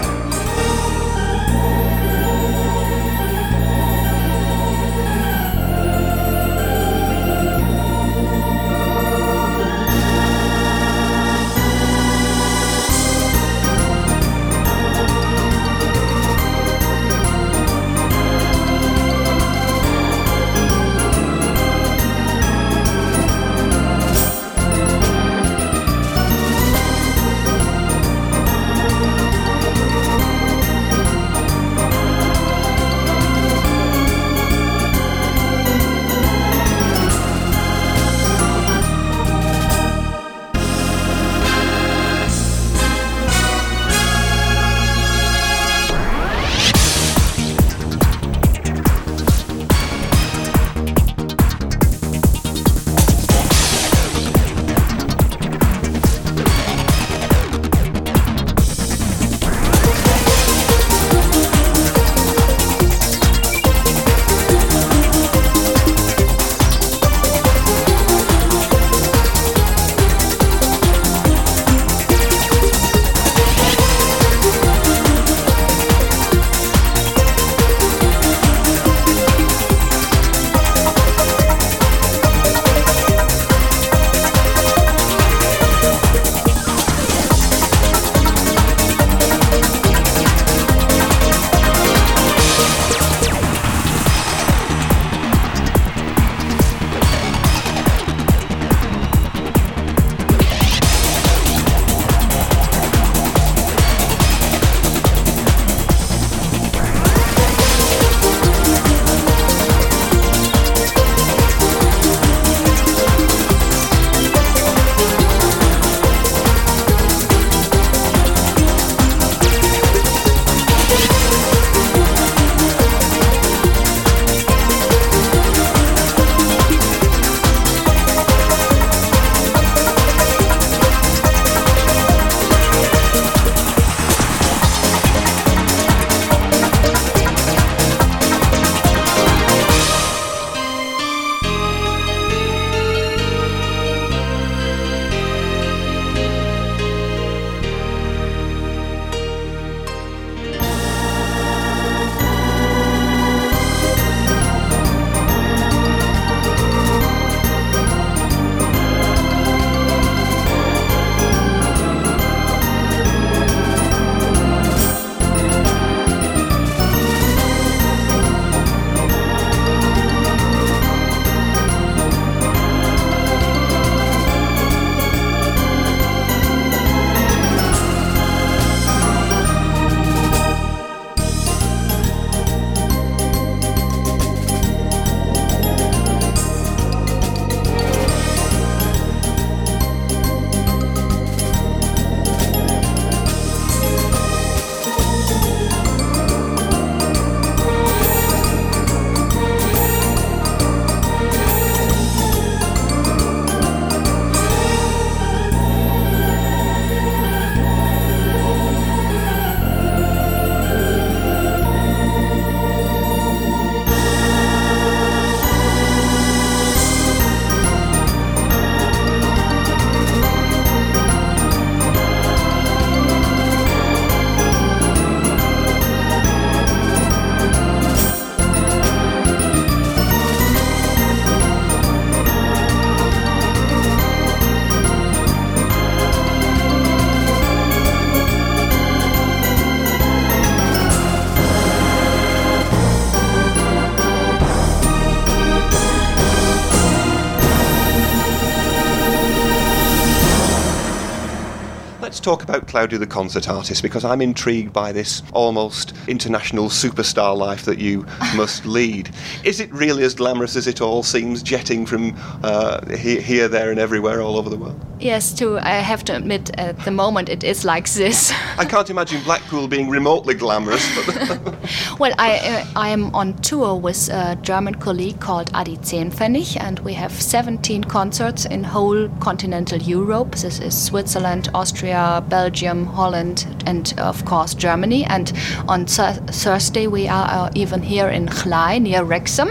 Claudia 252.72 252.98
the 252.98 253.06
concert 253.06 253.50
artist 253.50 253.82
because 253.82 254.02
I'm 254.02 254.22
intrigued 254.22 254.72
by 254.72 254.92
this 254.92 255.22
almost 255.34 255.92
international 256.08 256.70
superstar 256.70 257.36
life 257.36 257.66
that 257.66 257.78
you 257.78 258.06
must 258.34 258.64
lead. 258.64 259.10
Is 259.44 259.60
it 259.60 259.70
really 259.74 260.04
as 260.04 260.14
glamorous 260.14 260.56
as 260.56 260.66
it 260.66 260.80
all 260.80 261.02
seems, 261.02 261.42
jetting 261.42 261.84
from 261.84 262.16
uh, 262.42 262.80
here, 262.96 263.46
there, 263.46 263.70
and 263.70 263.78
everywhere 263.78 264.22
all 264.22 264.38
over 264.38 264.48
the 264.48 264.56
world? 264.56 264.80
Yes, 265.00 265.34
too. 265.34 265.58
I 265.58 265.82
have 265.82 266.02
to 266.04 266.16
admit, 266.16 266.50
at 266.58 266.78
the 266.86 266.90
moment 266.90 267.28
it 267.28 267.44
is 267.44 267.64
like 267.64 267.90
this. 267.90 268.32
I 268.58 268.64
can't 268.64 268.88
imagine 268.88 269.22
Blackpool 269.24 269.68
being 269.68 269.90
remotely 269.90 270.32
glamorous. 270.32 270.82
well, 271.98 272.14
I 272.18 272.38
uh, 272.38 272.64
I 272.76 272.88
am 272.88 273.14
on 273.14 273.34
tour 273.42 273.74
with 273.74 274.08
a 274.08 274.38
German 274.40 274.76
colleague 274.76 275.20
called 275.20 275.50
Adi 275.52 275.76
Zehnpfennig, 275.76 276.56
and 276.58 276.78
we 276.80 276.94
have 276.94 277.12
17 277.12 277.84
concerts 277.84 278.46
in 278.46 278.64
whole 278.64 279.08
continental 279.20 279.78
Europe. 279.78 280.36
This 280.36 280.60
is 280.60 280.74
Switzerland, 280.86 281.50
Austria, 281.52 282.24
Belgium, 282.28 282.61
Holland, 282.86 283.46
and 283.66 283.94
of 283.98 284.24
course 284.24 284.54
Germany. 284.54 285.04
And 285.04 285.32
on 285.68 285.86
th 285.86 286.16
Thursday 286.30 286.86
we 286.86 287.08
are 287.08 287.28
uh, 287.30 287.50
even 287.54 287.82
here 287.82 288.08
in 288.08 288.26
Llay 288.26 288.80
near 288.80 289.04
Wrexham. 289.04 289.50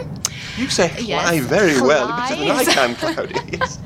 You 0.58 0.70
say 0.70 0.90
Llay 0.90 1.08
yes, 1.08 1.46
very 1.46 1.80
well. 1.82 2.08
Better 2.08 2.36
than 2.36 2.52
I 2.52 2.66
can, 2.66 2.96
Claudia. 2.96 3.42
Yes. 3.52 3.80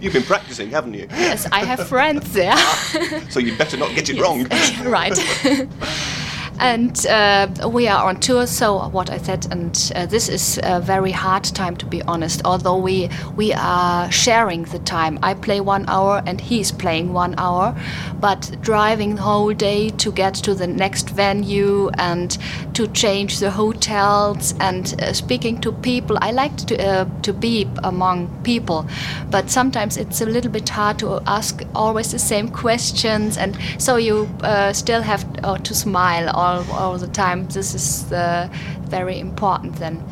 You've 0.00 0.12
been 0.12 0.22
practicing, 0.22 0.70
haven't 0.70 0.94
you? 0.94 1.06
Yes, 1.10 1.46
I 1.52 1.64
have 1.64 1.88
friends 1.88 2.32
there. 2.32 2.56
so 3.30 3.40
you'd 3.40 3.58
better 3.58 3.76
not 3.76 3.94
get 3.94 4.08
it 4.08 4.16
yes. 4.16 4.22
wrong. 4.22 4.44
right 4.90 5.18
and 6.58 7.06
uh, 7.06 7.48
we 7.72 7.88
are 7.88 8.08
on 8.08 8.20
tour. 8.20 8.46
So 8.46 8.88
what 8.88 9.10
I 9.10 9.18
said, 9.18 9.46
and 9.50 9.92
uh, 9.94 10.06
this 10.06 10.28
is 10.28 10.60
a 10.62 10.80
very 10.80 11.12
hard 11.12 11.44
time 11.44 11.76
to 11.76 11.86
be 11.86 12.02
honest. 12.02 12.42
Although 12.44 12.78
we 12.78 13.08
we 13.36 13.52
are 13.52 14.10
sharing 14.10 14.64
the 14.64 14.78
time. 14.80 15.18
I 15.22 15.34
play 15.34 15.60
one 15.60 15.84
hour 15.88 16.22
and 16.26 16.40
he's 16.40 16.72
playing 16.72 17.12
one 17.12 17.34
hour, 17.38 17.74
but 18.20 18.56
driving 18.60 19.16
the 19.16 19.22
whole 19.22 19.52
day 19.52 19.90
to 19.90 20.12
get 20.12 20.34
to 20.34 20.54
the 20.54 20.66
next 20.66 21.10
venue 21.10 21.90
and 21.98 22.36
to 22.74 22.86
change 22.88 23.38
the 23.38 23.50
hotels 23.88 24.54
and 24.60 24.94
uh, 25.00 25.12
speaking 25.12 25.60
to 25.60 25.72
people. 25.72 26.18
I 26.20 26.30
like 26.30 26.56
to 26.66 26.74
uh, 26.76 27.06
to 27.22 27.32
be 27.32 27.66
among 27.84 28.28
people, 28.44 28.86
but 29.30 29.50
sometimes 29.50 29.96
it's 29.96 30.20
a 30.20 30.26
little 30.26 30.50
bit 30.50 30.68
hard 30.68 30.98
to 30.98 31.20
ask 31.26 31.62
always 31.74 32.10
the 32.10 32.18
same 32.18 32.48
questions, 32.48 33.38
and 33.38 33.56
so 33.78 33.96
you 33.96 34.28
uh, 34.42 34.72
still 34.72 35.02
have 35.02 35.24
uh, 35.42 35.58
to 35.58 35.74
smile 35.74 36.28
all, 36.30 36.64
all 36.72 36.98
the 36.98 37.08
time. 37.08 37.46
This 37.48 37.74
is 37.74 38.12
uh, 38.12 38.48
very 38.90 39.18
important 39.20 39.76
then. 39.76 40.02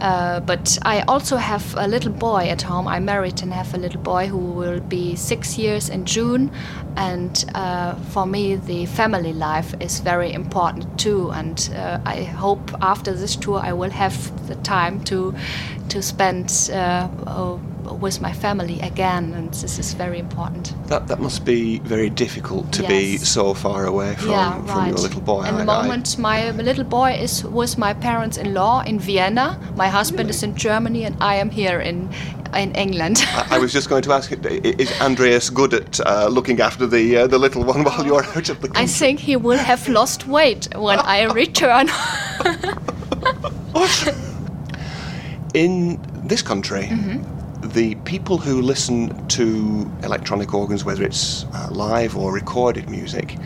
Uh, 0.00 0.40
but 0.40 0.78
I 0.82 1.00
also 1.02 1.36
have 1.36 1.74
a 1.76 1.86
little 1.86 2.12
boy 2.12 2.48
at 2.48 2.62
home. 2.62 2.88
I'm 2.88 3.04
married 3.04 3.42
and 3.42 3.52
have 3.52 3.74
a 3.74 3.78
little 3.78 4.00
boy 4.00 4.26
who 4.26 4.38
will 4.38 4.80
be 4.80 5.14
six 5.16 5.56
years 5.56 5.88
in 5.88 6.04
June. 6.04 6.50
And 6.96 7.44
uh, 7.54 7.94
for 8.10 8.26
me, 8.26 8.56
the 8.56 8.86
family 8.86 9.32
life 9.32 9.74
is 9.80 10.00
very 10.00 10.32
important 10.32 10.98
too. 10.98 11.30
And 11.30 11.70
uh, 11.76 12.00
I 12.04 12.24
hope 12.24 12.70
after 12.80 13.12
this 13.12 13.36
tour, 13.36 13.60
I 13.62 13.72
will 13.72 13.90
have 13.90 14.46
the 14.48 14.56
time 14.56 15.02
to 15.04 15.34
to 15.88 16.02
spend 16.02 16.70
uh, 16.72 17.08
oh, 17.26 17.60
with 17.84 18.20
my 18.20 18.32
family 18.32 18.80
again, 18.80 19.32
and 19.34 19.52
this 19.52 19.78
is 19.78 19.94
very 19.94 20.18
important. 20.18 20.74
That 20.88 21.08
that 21.08 21.20
must 21.20 21.44
be 21.44 21.78
very 21.80 22.10
difficult 22.10 22.72
to 22.72 22.82
yes. 22.82 22.90
be 22.90 23.16
so 23.18 23.54
far 23.54 23.86
away 23.86 24.14
from, 24.16 24.30
yeah, 24.30 24.62
from 24.66 24.88
your 24.88 24.98
little 24.98 25.20
boy. 25.20 25.44
At 25.44 25.56
the 25.56 25.64
moment, 25.64 26.18
my 26.18 26.50
little 26.50 26.84
boy 26.84 27.12
is 27.12 27.44
with 27.44 27.78
my 27.78 27.94
parents-in-law 27.94 28.82
in 28.86 28.98
Vienna. 28.98 29.58
My 29.76 29.88
husband 29.88 30.28
really? 30.28 30.30
is 30.30 30.42
in 30.42 30.54
Germany, 30.56 31.04
and 31.04 31.16
I 31.20 31.36
am 31.36 31.50
here 31.50 31.80
in 31.80 32.08
in 32.54 32.72
England. 32.74 33.24
I, 33.26 33.56
I, 33.56 33.58
was 33.58 33.72
just 33.72 33.88
going 33.88 34.02
to 34.02 34.12
ask: 34.12 34.32
Is 34.32 34.90
Andreas 35.00 35.50
good 35.50 35.74
at 35.74 36.00
uh, 36.00 36.28
looking 36.28 36.60
after 36.60 36.86
the 36.86 37.16
uh, 37.16 37.26
the 37.26 37.38
little 37.38 37.64
one 37.64 37.84
while 37.84 38.06
you're 38.06 38.24
out 38.24 38.48
of 38.48 38.60
the 38.60 38.68
country? 38.68 38.84
I 38.84 38.86
think 38.86 39.20
he 39.20 39.36
will 39.36 39.58
have 39.58 39.88
lost 39.88 40.26
weight 40.26 40.68
when 40.76 40.98
I 41.00 41.24
return. 41.42 41.88
in 45.54 46.00
this 46.28 46.42
country. 46.42 46.84
Mm-hmm 46.84 47.33
the 47.64 47.94
people 48.04 48.38
who 48.38 48.60
listen 48.60 49.26
to 49.28 49.90
electronic 50.02 50.52
organs, 50.52 50.84
whether 50.84 51.02
it's 51.02 51.44
uh, 51.54 51.68
live 51.70 52.16
or 52.16 52.32
recorded 52.32 52.90
music, 52.90 53.36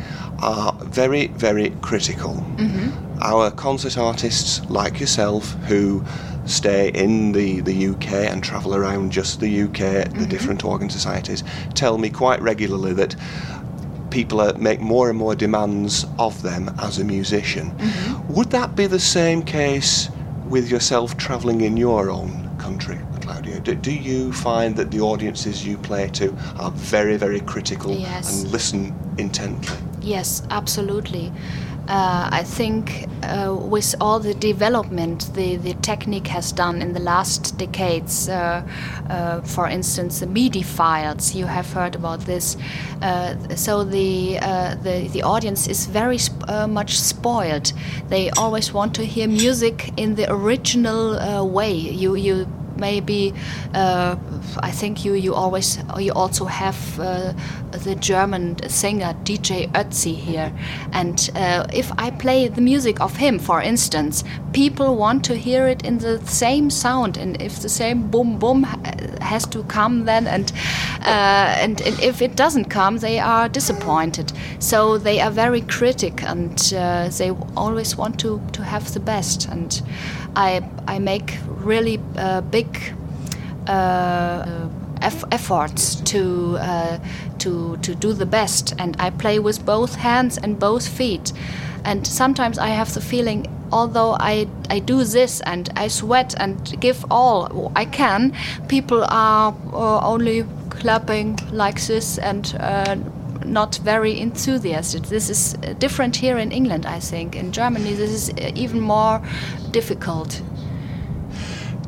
are 0.40 0.72
very, 0.84 1.28
very 1.28 1.70
critical. 1.82 2.34
Mm-hmm. 2.34 3.22
Our 3.22 3.50
concert 3.50 3.96
artists, 3.96 4.68
like 4.68 5.00
yourself, 5.00 5.52
who 5.64 6.04
stay 6.46 6.90
in 6.90 7.32
the, 7.32 7.60
the 7.60 7.88
UK 7.88 8.12
and 8.12 8.42
travel 8.42 8.74
around 8.74 9.12
just 9.12 9.40
the 9.40 9.62
UK, 9.62 9.70
mm-hmm. 9.70 10.18
the 10.18 10.26
different 10.26 10.64
organ 10.64 10.90
societies, 10.90 11.44
tell 11.74 11.98
me 11.98 12.10
quite 12.10 12.40
regularly 12.40 12.92
that 12.94 13.14
people 14.10 14.40
are, 14.40 14.54
make 14.54 14.80
more 14.80 15.10
and 15.10 15.18
more 15.18 15.34
demands 15.34 16.06
of 16.18 16.42
them 16.42 16.74
as 16.80 16.98
a 16.98 17.04
musician. 17.04 17.70
Mm-hmm. 17.70 18.34
Would 18.34 18.50
that 18.50 18.74
be 18.74 18.86
the 18.86 19.00
same 19.00 19.42
case 19.42 20.08
with 20.48 20.70
yourself 20.70 21.16
travelling 21.16 21.60
in 21.60 21.76
your 21.76 22.10
own 22.10 22.56
country? 22.58 22.98
Claudia? 23.28 23.60
Do, 23.60 23.74
do 23.74 23.92
you 23.92 24.32
find 24.32 24.74
that 24.76 24.90
the 24.90 25.00
audiences 25.00 25.66
you 25.66 25.76
play 25.76 26.08
to 26.08 26.34
are 26.58 26.70
very, 26.70 27.16
very 27.16 27.40
critical 27.40 27.94
yes. 27.94 28.42
and 28.42 28.50
listen 28.50 28.94
intently? 29.18 29.76
Yes, 30.00 30.42
absolutely. 30.50 31.30
Uh, 31.88 32.28
I 32.30 32.42
think 32.42 33.06
uh, 33.22 33.54
with 33.54 33.94
all 33.98 34.20
the 34.20 34.34
development 34.34 35.32
the, 35.32 35.56
the 35.56 35.72
technique 35.80 36.26
has 36.26 36.52
done 36.52 36.82
in 36.82 36.92
the 36.92 37.00
last 37.00 37.56
decades, 37.56 38.28
uh, 38.28 38.62
uh 39.08 39.40
for 39.40 39.66
instance, 39.66 40.20
the 40.20 40.26
MIDI 40.26 40.62
files, 40.62 41.34
you 41.34 41.46
have 41.46 41.72
heard 41.72 41.94
about 41.94 42.20
this. 42.26 42.58
Uh, 43.00 43.36
so 43.56 43.84
the, 43.84 44.38
uh, 44.42 44.74
the, 44.82 45.08
the 45.14 45.22
audience 45.22 45.66
is 45.66 45.86
very 45.86 46.18
sp 46.20 46.44
much 46.68 46.98
spoiled. 46.98 47.72
They 48.08 48.28
always 48.30 48.74
want 48.74 48.94
to 48.96 49.04
hear 49.04 49.26
music 49.26 49.90
in 49.96 50.14
the 50.14 50.30
original 50.30 51.48
way. 51.48 51.72
You, 51.72 52.16
you 52.16 52.46
maybe 52.78 53.34
uh, 53.74 54.16
I 54.62 54.70
think 54.70 55.04
you 55.04 55.14
you 55.14 55.34
always 55.34 55.78
you 55.98 56.12
also 56.12 56.44
have 56.46 56.78
uh, 57.00 57.32
the 57.72 57.94
German 57.94 58.56
singer 58.68 59.14
DJ 59.24 59.70
Ötzi 59.72 60.14
here, 60.14 60.52
and 60.92 61.30
uh, 61.34 61.66
if 61.72 61.90
I 61.98 62.10
play 62.10 62.48
the 62.48 62.60
music 62.60 63.00
of 63.00 63.16
him, 63.16 63.38
for 63.38 63.60
instance, 63.62 64.24
people 64.52 64.96
want 64.96 65.24
to 65.24 65.36
hear 65.36 65.66
it 65.66 65.84
in 65.84 65.98
the 65.98 66.24
same 66.26 66.70
sound, 66.70 67.16
and 67.16 67.40
if 67.40 67.60
the 67.60 67.68
same 67.68 68.08
boom 68.08 68.38
boom 68.38 68.64
has 69.20 69.46
to 69.46 69.62
come 69.64 70.04
then, 70.04 70.26
and 70.26 70.52
uh, 71.02 71.62
and, 71.62 71.80
if 71.80 72.22
it 72.22 72.36
doesn't 72.36 72.66
come, 72.66 72.98
they 72.98 73.18
are 73.18 73.48
disappointed. 73.48 74.32
So 74.58 74.98
they 74.98 75.20
are 75.20 75.30
very 75.30 75.60
critic, 75.62 76.22
and 76.22 76.72
uh, 76.76 77.08
they 77.08 77.30
always 77.56 77.96
want 77.96 78.18
to 78.20 78.40
to 78.52 78.62
have 78.62 78.92
the 78.92 79.00
best 79.00 79.48
and. 79.48 79.82
I, 80.36 80.62
I 80.86 81.00
make 81.00 81.38
really 81.46 82.00
uh, 82.16 82.42
big 82.42 82.94
uh, 83.66 84.68
efforts 85.00 85.96
to, 85.96 86.56
uh, 86.60 86.98
to, 87.40 87.76
to 87.78 87.94
do 87.94 88.12
the 88.12 88.26
best, 88.26 88.74
and 88.78 88.96
I 88.98 89.10
play 89.10 89.38
with 89.38 89.64
both 89.64 89.94
hands 89.96 90.38
and 90.38 90.58
both 90.58 90.86
feet. 90.86 91.32
And 91.84 92.06
sometimes 92.06 92.58
I 92.58 92.68
have 92.68 92.92
the 92.92 93.00
feeling, 93.00 93.46
although 93.72 94.16
I, 94.18 94.48
I 94.68 94.78
do 94.80 95.04
this 95.04 95.40
and 95.42 95.70
I 95.76 95.88
sweat 95.88 96.34
and 96.38 96.80
give 96.80 97.04
all 97.10 97.72
I 97.76 97.84
can, 97.84 98.34
people 98.68 99.04
are 99.08 99.54
uh, 99.72 100.06
only 100.06 100.44
clapping 100.70 101.38
like 101.52 101.80
this 101.86 102.18
and 102.18 102.54
uh, 102.60 102.96
not 103.44 103.76
very 103.76 104.20
enthusiastic. 104.20 105.04
This 105.04 105.30
is 105.30 105.54
different 105.78 106.16
here 106.16 106.38
in 106.38 106.52
England, 106.52 106.86
I 106.86 107.00
think. 107.00 107.36
In 107.36 107.52
Germany, 107.52 107.94
this 107.94 108.10
is 108.10 108.30
even 108.54 108.80
more 108.80 109.22
difficult. 109.70 110.42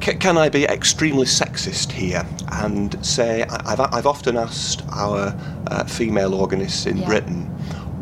Can 0.00 0.38
I 0.38 0.48
be 0.48 0.64
extremely 0.64 1.26
sexist 1.26 1.92
here 1.92 2.26
and 2.52 3.04
say 3.04 3.42
I've, 3.42 3.80
I've 3.80 4.06
often 4.06 4.36
asked 4.36 4.82
our 4.92 5.36
uh, 5.66 5.84
female 5.84 6.34
organists 6.34 6.86
in 6.86 6.98
yeah. 6.98 7.06
Britain 7.06 7.46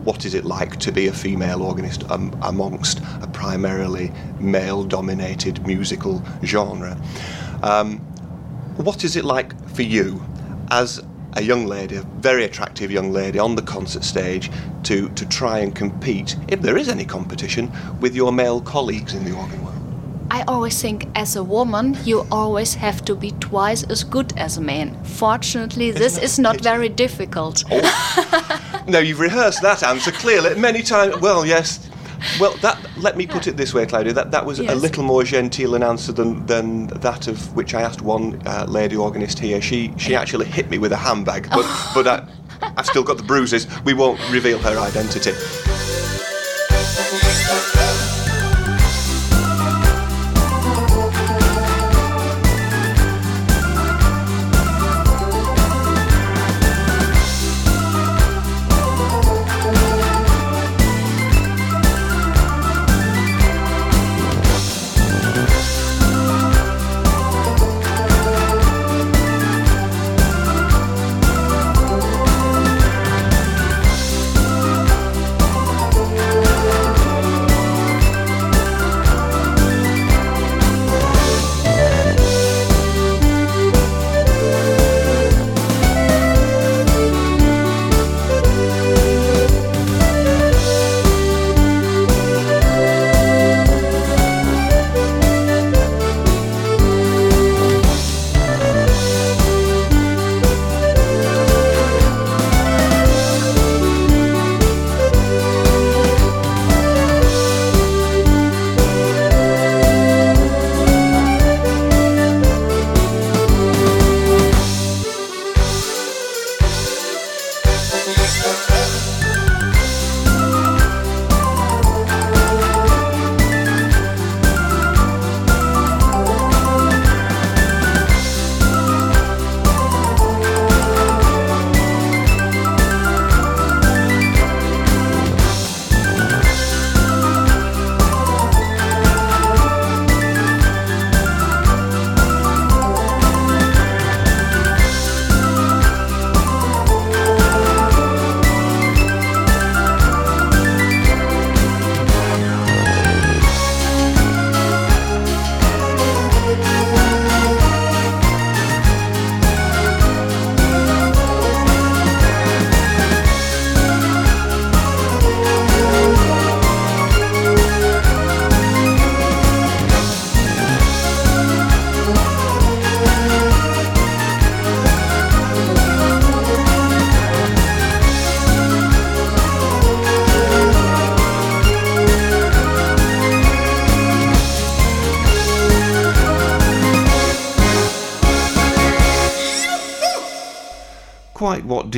what 0.05 0.25
is 0.25 0.33
it 0.33 0.45
like 0.45 0.79
to 0.79 0.91
be 0.91 1.09
a 1.09 1.13
female 1.13 1.63
organist 1.63 2.09
um, 2.11 2.37
amongst 2.43 3.01
a 3.21 3.29
primarily 3.33 4.11
male 4.39 4.85
dominated 4.85 5.67
musical 5.67 6.23
genre? 6.45 6.97
Um, 7.63 7.99
what 8.79 9.05
is 9.05 9.17
it 9.17 9.25
like 9.25 9.53
for 9.69 9.83
you 9.83 10.25
as 10.71 11.03
a 11.35 11.43
young 11.43 11.67
lady, 11.67 11.97
a 11.97 12.03
very 12.03 12.45
attractive 12.45 12.91
young 12.91 13.13
lady 13.13 13.39
on 13.39 13.55
the 13.55 13.61
concert 13.61 14.03
stage 14.03 14.51
to, 14.85 15.11
to 15.11 15.29
try 15.29 15.59
and 15.59 15.75
compete, 15.75 16.37
if 16.49 16.63
there 16.63 16.79
is 16.79 16.89
any 16.89 17.05
competition, 17.05 17.71
with 18.01 18.15
your 18.17 18.33
male 18.33 18.63
colleagues 18.63 19.13
in 19.13 19.25
the 19.25 19.37
organ 19.37 19.63
world? 19.63 19.78
I 20.31 20.43
always 20.47 20.81
think 20.81 21.07
as 21.15 21.37
a 21.37 21.43
woman, 21.43 21.97
you 22.05 22.27
always 22.31 22.75
have 22.75 23.05
to 23.07 23.15
be 23.15 23.31
twice 23.33 23.83
as 23.85 24.05
good 24.05 24.33
as 24.37 24.59
a 24.59 24.61
man. 24.61 25.03
Fortunately, 25.05 25.89
Isn't 25.89 26.01
this 26.01 26.19
is 26.19 26.39
not 26.39 26.61
very 26.73 26.89
difficult. 26.89 27.65
Oh. 27.71 28.83
no, 28.89 28.99
you've 28.99 29.21
rehearsed 29.21 29.63
that 29.63 29.83
answer 29.83 30.13
clearly 30.13 30.55
many 30.59 30.83
times. 30.83 31.17
Well, 31.21 31.47
yes, 31.47 31.89
well, 32.41 32.55
that 32.59 32.79
let 32.97 33.17
me 33.17 33.27
put 33.27 33.47
it 33.47 33.57
this 33.57 33.73
way, 33.73 33.87
Claudia. 33.87 34.13
That 34.13 34.31
that 34.33 34.45
was 34.45 34.59
yes. 34.59 34.73
a 34.73 34.75
little 34.75 35.05
more 35.05 35.23
genteel 35.23 35.75
an 35.75 35.83
answer 35.83 36.13
than, 36.13 36.45
than 36.47 36.89
that 36.89 37.29
of 37.29 37.55
which 37.55 37.75
I 37.75 37.83
asked 37.83 38.03
one 38.03 38.43
uh, 38.47 38.67
lady 38.69 38.97
organist 38.97 39.39
here. 39.39 39.61
She 39.61 39.93
she 39.97 40.15
actually 40.15 40.47
hit 40.47 40.69
me 40.71 40.79
with 40.79 40.93
a 40.93 40.97
handbag, 40.97 41.49
but 41.51 41.67
but 41.95 42.07
I, 42.07 42.29
I've 42.77 42.87
still 42.87 43.05
got 43.05 43.17
the 43.17 43.23
bruises. 43.23 43.67
We 43.85 43.95
won't 43.95 44.21
reveal 44.31 44.59
her 44.59 44.79
identity. 44.79 45.33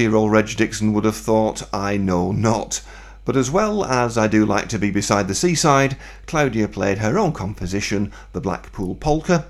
Dear 0.01 0.17
old 0.17 0.33
Reg 0.33 0.57
Dixon 0.57 0.95
would 0.95 1.05
have 1.05 1.15
thought, 1.15 1.63
I 1.75 1.99
know 1.99 2.33
not. 2.33 2.81
But 3.27 3.37
as 3.37 3.51
well 3.51 3.85
as 3.85 4.17
I 4.17 4.29
do 4.29 4.47
like 4.47 4.67
to 4.71 4.79
be 4.79 4.91
beside 4.91 5.29
the 5.29 5.35
seaside, 5.35 5.99
Claudia 6.25 6.69
played 6.69 6.97
her 6.97 7.19
own 7.19 7.35
composition, 7.35 8.11
the 8.33 8.41
Blackpool 8.41 8.95
Polka, 8.95 9.45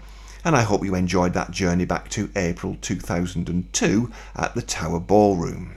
and 0.45 0.57
I 0.57 0.63
hope 0.63 0.85
you 0.85 0.97
enjoyed 0.97 1.35
that 1.35 1.53
journey 1.53 1.85
back 1.85 2.09
to 2.11 2.31
April 2.35 2.77
2002 2.81 4.11
at 4.35 4.57
the 4.57 4.63
Tower 4.63 4.99
Ballroom. 4.99 5.77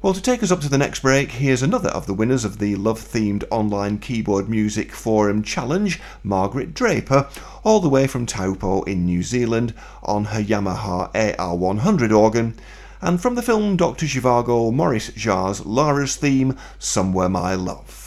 Well, 0.00 0.14
to 0.14 0.22
take 0.22 0.42
us 0.42 0.50
up 0.50 0.62
to 0.62 0.70
the 0.70 0.78
next 0.78 1.00
break, 1.00 1.32
here's 1.32 1.60
another 1.60 1.90
of 1.90 2.06
the 2.06 2.14
winners 2.14 2.46
of 2.46 2.60
the 2.60 2.76
love 2.76 3.00
themed 3.00 3.44
online 3.50 3.98
keyboard 3.98 4.48
music 4.48 4.92
forum 4.92 5.42
challenge, 5.42 6.00
Margaret 6.22 6.72
Draper, 6.72 7.28
all 7.62 7.80
the 7.80 7.90
way 7.90 8.06
from 8.06 8.24
Taupo 8.24 8.80
in 8.84 9.04
New 9.04 9.22
Zealand 9.22 9.74
on 10.02 10.24
her 10.24 10.42
Yamaha 10.42 11.12
AR100 11.12 12.16
organ 12.16 12.54
and 13.04 13.20
from 13.20 13.34
the 13.34 13.42
film 13.42 13.76
Dr. 13.76 14.06
Zhivago, 14.06 14.72
Maurice 14.72 15.10
Jarre's 15.10 15.64
Lara's 15.66 16.16
theme, 16.16 16.56
Somewhere 16.78 17.28
My 17.28 17.54
Love. 17.54 18.03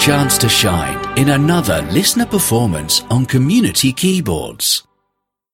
Chance 0.00 0.36
to 0.38 0.48
shine 0.48 0.98
in 1.18 1.28
another 1.28 1.82
listener 1.92 2.24
performance 2.24 3.02
on 3.10 3.26
Community 3.26 3.92
Keyboards. 3.92 4.82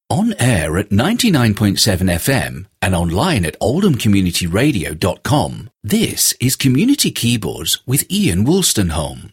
On 0.09 0.35
air 0.39 0.79
at 0.79 0.91
99.7 0.91 1.81
FM 2.15 2.67
and 2.81 2.95
online 2.95 3.45
at 3.45 3.59
oldhamcommunityradio.com, 3.59 5.71
this 5.83 6.33
is 6.39 6.55
Community 6.55 7.11
Keyboards 7.11 7.83
with 7.89 8.09
Ian 8.09 8.47
Wolstenholme. 8.47 9.33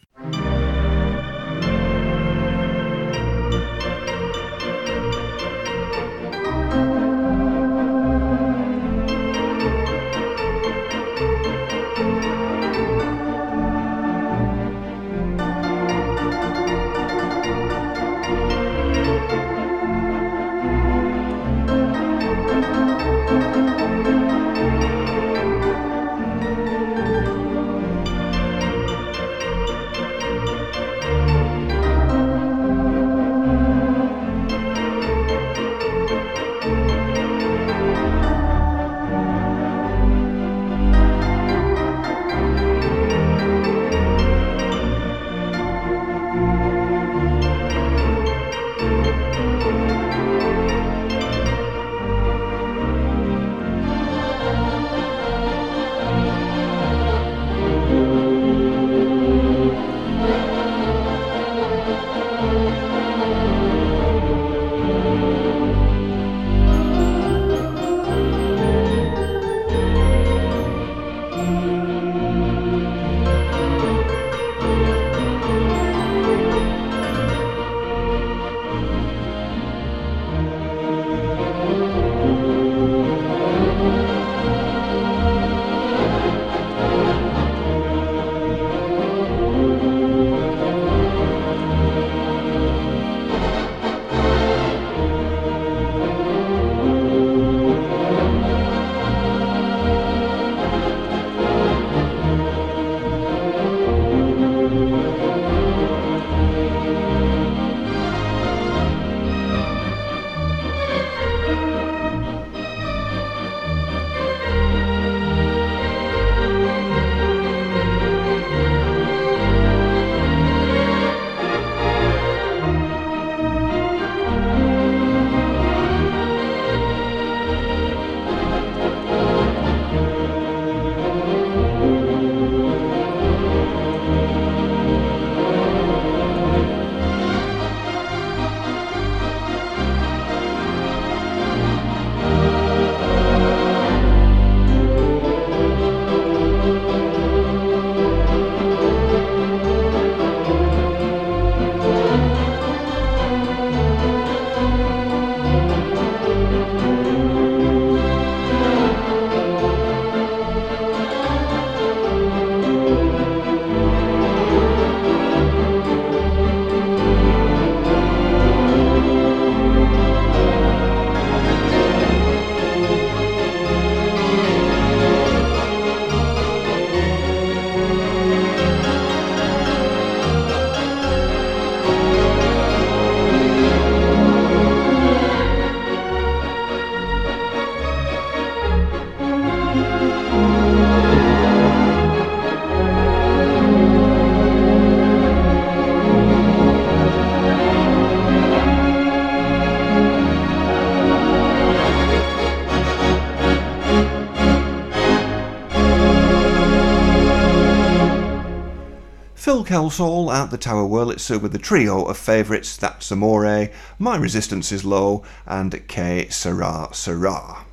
Kelsall 209.74 210.32
at 210.32 210.52
the 210.52 210.56
Tower 210.56 210.84
Wurlitzer 210.84 211.42
with 211.42 211.50
the 211.50 211.58
trio 211.58 212.04
of 212.04 212.16
favourites 212.16 212.76
That's 212.76 213.10
Amore, 213.10 213.70
My 213.98 214.16
Resistance 214.16 214.70
is 214.70 214.84
Low, 214.84 215.24
and 215.46 215.72
Que 215.88 216.30
Sera 216.30 216.90
Sera. 216.92 217.64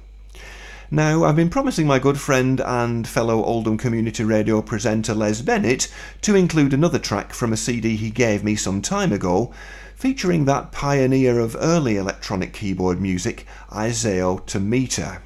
Now, 0.89 1.23
I've 1.23 1.35
been 1.35 1.51
promising 1.51 1.85
my 1.85 1.99
good 1.99 2.19
friend 2.19 2.59
and 2.59 3.07
fellow 3.07 3.43
Oldham 3.43 3.77
Community 3.77 4.23
Radio 4.23 4.63
presenter 4.63 5.13
Les 5.13 5.43
Bennett 5.43 5.93
to 6.23 6.33
include 6.33 6.73
another 6.73 6.97
track 6.97 7.33
from 7.33 7.53
a 7.53 7.57
CD 7.57 7.95
he 7.95 8.09
gave 8.09 8.43
me 8.43 8.55
some 8.55 8.81
time 8.81 9.13
ago, 9.13 9.53
featuring 9.95 10.45
that 10.45 10.71
pioneer 10.71 11.37
of 11.37 11.55
early 11.59 11.97
electronic 11.97 12.51
keyboard 12.51 12.99
music, 12.99 13.45
Isao 13.69 14.41
Tomita. 14.47 15.21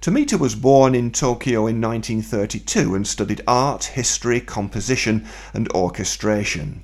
Tomita 0.00 0.38
was 0.38 0.54
born 0.54 0.94
in 0.94 1.10
Tokyo 1.10 1.66
in 1.66 1.78
1932 1.78 2.94
and 2.94 3.06
studied 3.06 3.42
art, 3.46 3.84
history, 3.84 4.40
composition, 4.40 5.26
and 5.52 5.70
orchestration. 5.72 6.80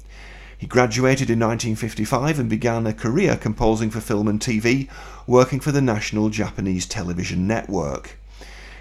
He 0.58 0.66
graduated 0.66 1.30
in 1.30 1.38
1955 1.38 2.38
and 2.38 2.50
began 2.50 2.86
a 2.86 2.92
career 2.92 3.38
composing 3.38 3.88
for 3.88 4.02
film 4.02 4.28
and 4.28 4.38
TV, 4.38 4.90
working 5.26 5.60
for 5.60 5.72
the 5.72 5.80
National 5.80 6.28
Japanese 6.28 6.84
Television 6.84 7.46
Network. 7.46 8.18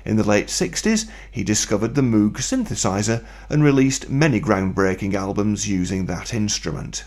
In 0.04 0.18
the 0.18 0.28
late 0.28 0.48
60s, 0.48 1.10
he 1.32 1.46
discovered 1.46 1.96
the 1.96 2.02
Moog 2.02 2.34
synthesizer 2.34 3.24
and 3.50 3.64
released 3.64 4.10
many 4.10 4.42
groundbreaking 4.42 5.14
albums 5.14 5.70
using 5.70 6.08
that 6.08 6.34
instrument. 6.34 7.06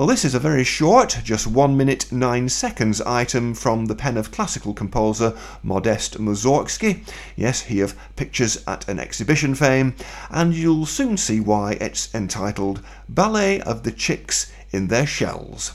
Well, 0.00 0.06
this 0.06 0.24
is 0.24 0.34
a 0.34 0.38
very 0.38 0.64
short, 0.64 1.18
just 1.22 1.46
1 1.46 1.76
minute 1.76 2.10
9 2.10 2.48
seconds 2.48 3.02
item 3.02 3.52
from 3.52 3.84
the 3.84 3.94
pen 3.94 4.16
of 4.16 4.30
classical 4.30 4.72
composer 4.72 5.36
Modest 5.62 6.18
Mussorgsky. 6.18 7.06
Yes, 7.36 7.60
he 7.60 7.80
of 7.80 7.94
Pictures 8.16 8.64
at 8.66 8.88
an 8.88 8.98
Exhibition 8.98 9.54
fame, 9.54 9.94
and 10.30 10.54
you'll 10.54 10.86
soon 10.86 11.18
see 11.18 11.38
why 11.38 11.72
it's 11.82 12.14
entitled 12.14 12.80
Ballet 13.10 13.60
of 13.60 13.82
the 13.82 13.92
Chicks 13.92 14.50
in 14.70 14.86
Their 14.86 15.06
Shells. 15.06 15.74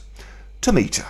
Tomita. 0.60 1.06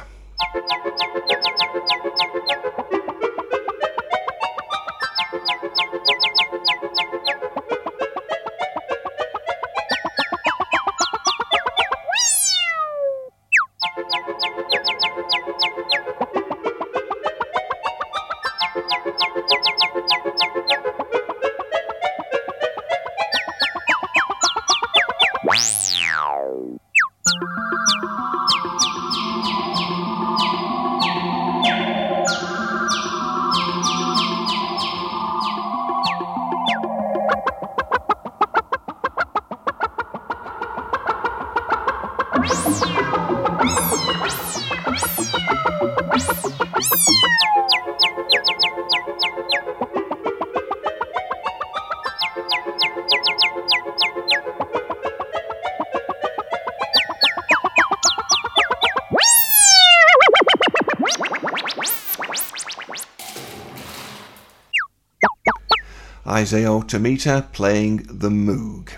Isao 66.35 66.83
Tomita 66.83 67.49
playing 67.53 68.07
the 68.09 68.27
Moog. 68.27 68.89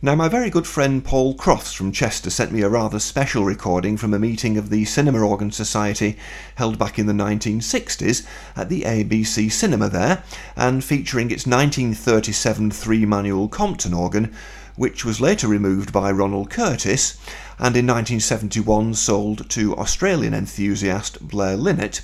Now, 0.00 0.14
my 0.14 0.28
very 0.28 0.48
good 0.48 0.64
friend 0.64 1.04
Paul 1.04 1.34
Crofts 1.34 1.72
from 1.72 1.90
Chester 1.90 2.30
sent 2.30 2.52
me 2.52 2.62
a 2.62 2.68
rather 2.68 3.00
special 3.00 3.44
recording 3.44 3.96
from 3.96 4.14
a 4.14 4.18
meeting 4.20 4.56
of 4.56 4.70
the 4.70 4.84
Cinema 4.84 5.26
Organ 5.26 5.50
Society 5.50 6.16
held 6.54 6.78
back 6.78 7.00
in 7.00 7.06
the 7.06 7.12
1960s 7.12 8.24
at 8.54 8.68
the 8.68 8.82
ABC 8.82 9.50
Cinema 9.50 9.88
there, 9.88 10.22
and 10.54 10.84
featuring 10.84 11.32
its 11.32 11.48
1937 11.48 12.70
three 12.70 13.04
manual 13.04 13.48
Compton 13.48 13.92
organ, 13.92 14.32
which 14.76 15.04
was 15.04 15.20
later 15.20 15.48
removed 15.48 15.92
by 15.92 16.12
Ronald 16.12 16.48
Curtis 16.48 17.18
and 17.58 17.76
in 17.76 17.86
1971 17.86 18.94
sold 18.94 19.50
to 19.50 19.76
Australian 19.76 20.32
enthusiast 20.32 21.26
Blair 21.26 21.56
Linnett, 21.56 22.02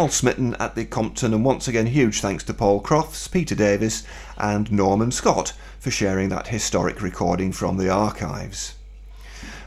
Charles 0.00 0.14
Smitten 0.14 0.56
at 0.58 0.76
the 0.76 0.86
Compton, 0.86 1.34
and 1.34 1.44
once 1.44 1.68
again, 1.68 1.84
huge 1.84 2.22
thanks 2.22 2.42
to 2.44 2.54
Paul 2.54 2.80
Crofts, 2.80 3.28
Peter 3.28 3.54
Davis, 3.54 4.02
and 4.38 4.72
Norman 4.72 5.10
Scott 5.12 5.52
for 5.78 5.90
sharing 5.90 6.30
that 6.30 6.46
historic 6.46 7.02
recording 7.02 7.52
from 7.52 7.76
the 7.76 7.90
archives. 7.90 8.76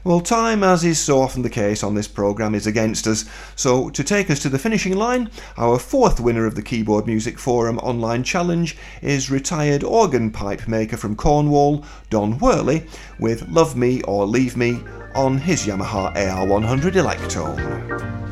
Well, 0.04 0.22
time, 0.22 0.64
as 0.64 0.84
is 0.84 0.98
so 0.98 1.22
often 1.22 1.44
the 1.44 1.52
case 1.52 1.84
on 1.84 1.94
this 1.94 2.08
programme, 2.08 2.56
is 2.56 2.66
against 2.66 3.06
us, 3.06 3.26
so 3.56 3.92
to 3.92 4.04
take 4.04 4.32
us 4.32 4.40
to 4.40 4.50
the 4.50 4.58
finishing 4.58 4.96
line, 4.98 5.30
our 5.56 5.78
fourth 5.78 6.20
winner 6.20 6.48
of 6.48 6.56
the 6.56 6.64
Keyboard 6.64 7.06
Music 7.06 7.38
Forum 7.38 7.78
online 7.78 8.24
challenge 8.24 8.76
is 9.04 9.30
retired 9.30 9.84
organ 9.84 10.32
pipe 10.32 10.68
maker 10.68 10.98
from 10.98 11.16
Cornwall, 11.16 11.86
Don 12.10 12.40
Worley, 12.40 12.88
with 13.20 13.48
Love 13.50 13.76
Me 13.76 14.02
or 14.02 14.26
Leave 14.26 14.58
Me 14.58 14.80
on 15.14 15.38
his 15.38 15.68
Yamaha 15.68 16.12
AR100 16.16 16.94
Electone. 16.94 18.24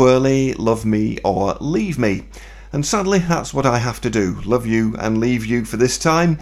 Worley, 0.00 0.54
Love 0.54 0.86
Me 0.86 1.18
or 1.22 1.58
Leave 1.60 1.98
Me. 1.98 2.24
And 2.72 2.86
sadly, 2.86 3.18
that's 3.18 3.52
what 3.52 3.66
I 3.66 3.76
have 3.76 4.00
to 4.00 4.08
do 4.08 4.40
love 4.46 4.66
you 4.66 4.96
and 4.98 5.18
leave 5.18 5.44
you 5.44 5.66
for 5.66 5.76
this 5.76 5.98
time. 5.98 6.38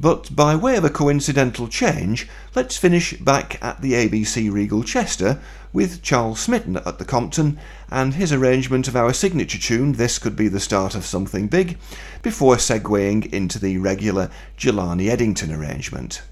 But 0.00 0.34
by 0.34 0.56
way 0.56 0.74
of 0.74 0.82
a 0.82 0.90
coincidental 0.90 1.68
change, 1.68 2.26
let's 2.56 2.76
finish 2.76 3.12
back 3.12 3.62
at 3.62 3.80
the 3.80 3.92
ABC 3.92 4.50
Regal 4.52 4.82
Chester 4.82 5.40
with 5.72 6.02
Charles 6.02 6.40
Smitten 6.40 6.78
at 6.78 6.98
the 6.98 7.04
Compton 7.04 7.60
and 7.92 8.14
his 8.14 8.32
arrangement 8.32 8.88
of 8.88 8.96
our 8.96 9.12
signature 9.12 9.58
tune, 9.58 9.92
This 9.92 10.18
Could 10.18 10.34
Be 10.34 10.48
the 10.48 10.58
Start 10.58 10.96
of 10.96 11.06
Something 11.06 11.46
Big, 11.46 11.78
before 12.22 12.56
segueing 12.56 13.32
into 13.32 13.60
the 13.60 13.78
regular 13.78 14.32
Jelani 14.58 15.08
Eddington 15.08 15.52
arrangement. 15.52 16.22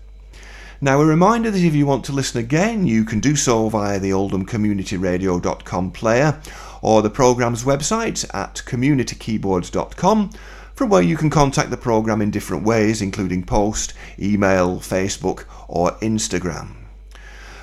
Now, 0.81 1.01
a 1.01 1.07
reminder 1.07 1.51
that 1.51 1.63
if 1.63 1.75
you 1.75 1.87
want 1.87 2.05
to 2.07 2.13
listen 2.13 2.41
again, 2.41 2.87
you 2.87 3.05
can 3.05 3.21
do 3.21 3.37
so 3.37 3.69
via 3.69 3.99
the 3.99 4.11
oldhamcommunityradio.com 4.11 5.93
player 5.93 6.41
or 6.83 7.01
the 7.01 7.11
programme's 7.11 7.65
website 7.65 8.25
at 8.35 8.63
communitykeyboards.com, 8.67 10.31
from 10.75 10.91
where 10.91 11.03
you 11.03 11.17
can 11.17 11.31
contact 11.31 11.71
the 11.71 11.77
programme 11.77 12.21
in 12.21 12.31
different 12.31 12.65
ways, 12.65 13.01
including 13.01 13.45
post, 13.45 13.95
email, 14.19 14.79
Facebook, 14.79 15.45
or 15.69 15.93
Instagram. 16.03 16.75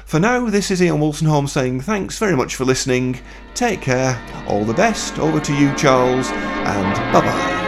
For 0.05 0.19
now, 0.19 0.49
this 0.49 0.71
is 0.71 0.81
Ian 0.81 0.97
Wolstenholme 0.97 1.47
saying 1.47 1.81
thanks 1.81 2.17
very 2.17 2.35
much 2.35 2.55
for 2.55 2.65
listening, 2.65 3.19
take 3.53 3.81
care, 3.81 4.21
all 4.47 4.65
the 4.65 4.73
best, 4.73 5.19
over 5.19 5.39
to 5.39 5.53
you, 5.55 5.73
Charles, 5.75 6.27
and 6.29 7.13
bye 7.13 7.21
bye. 7.21 7.60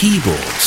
Keyboards. 0.00 0.59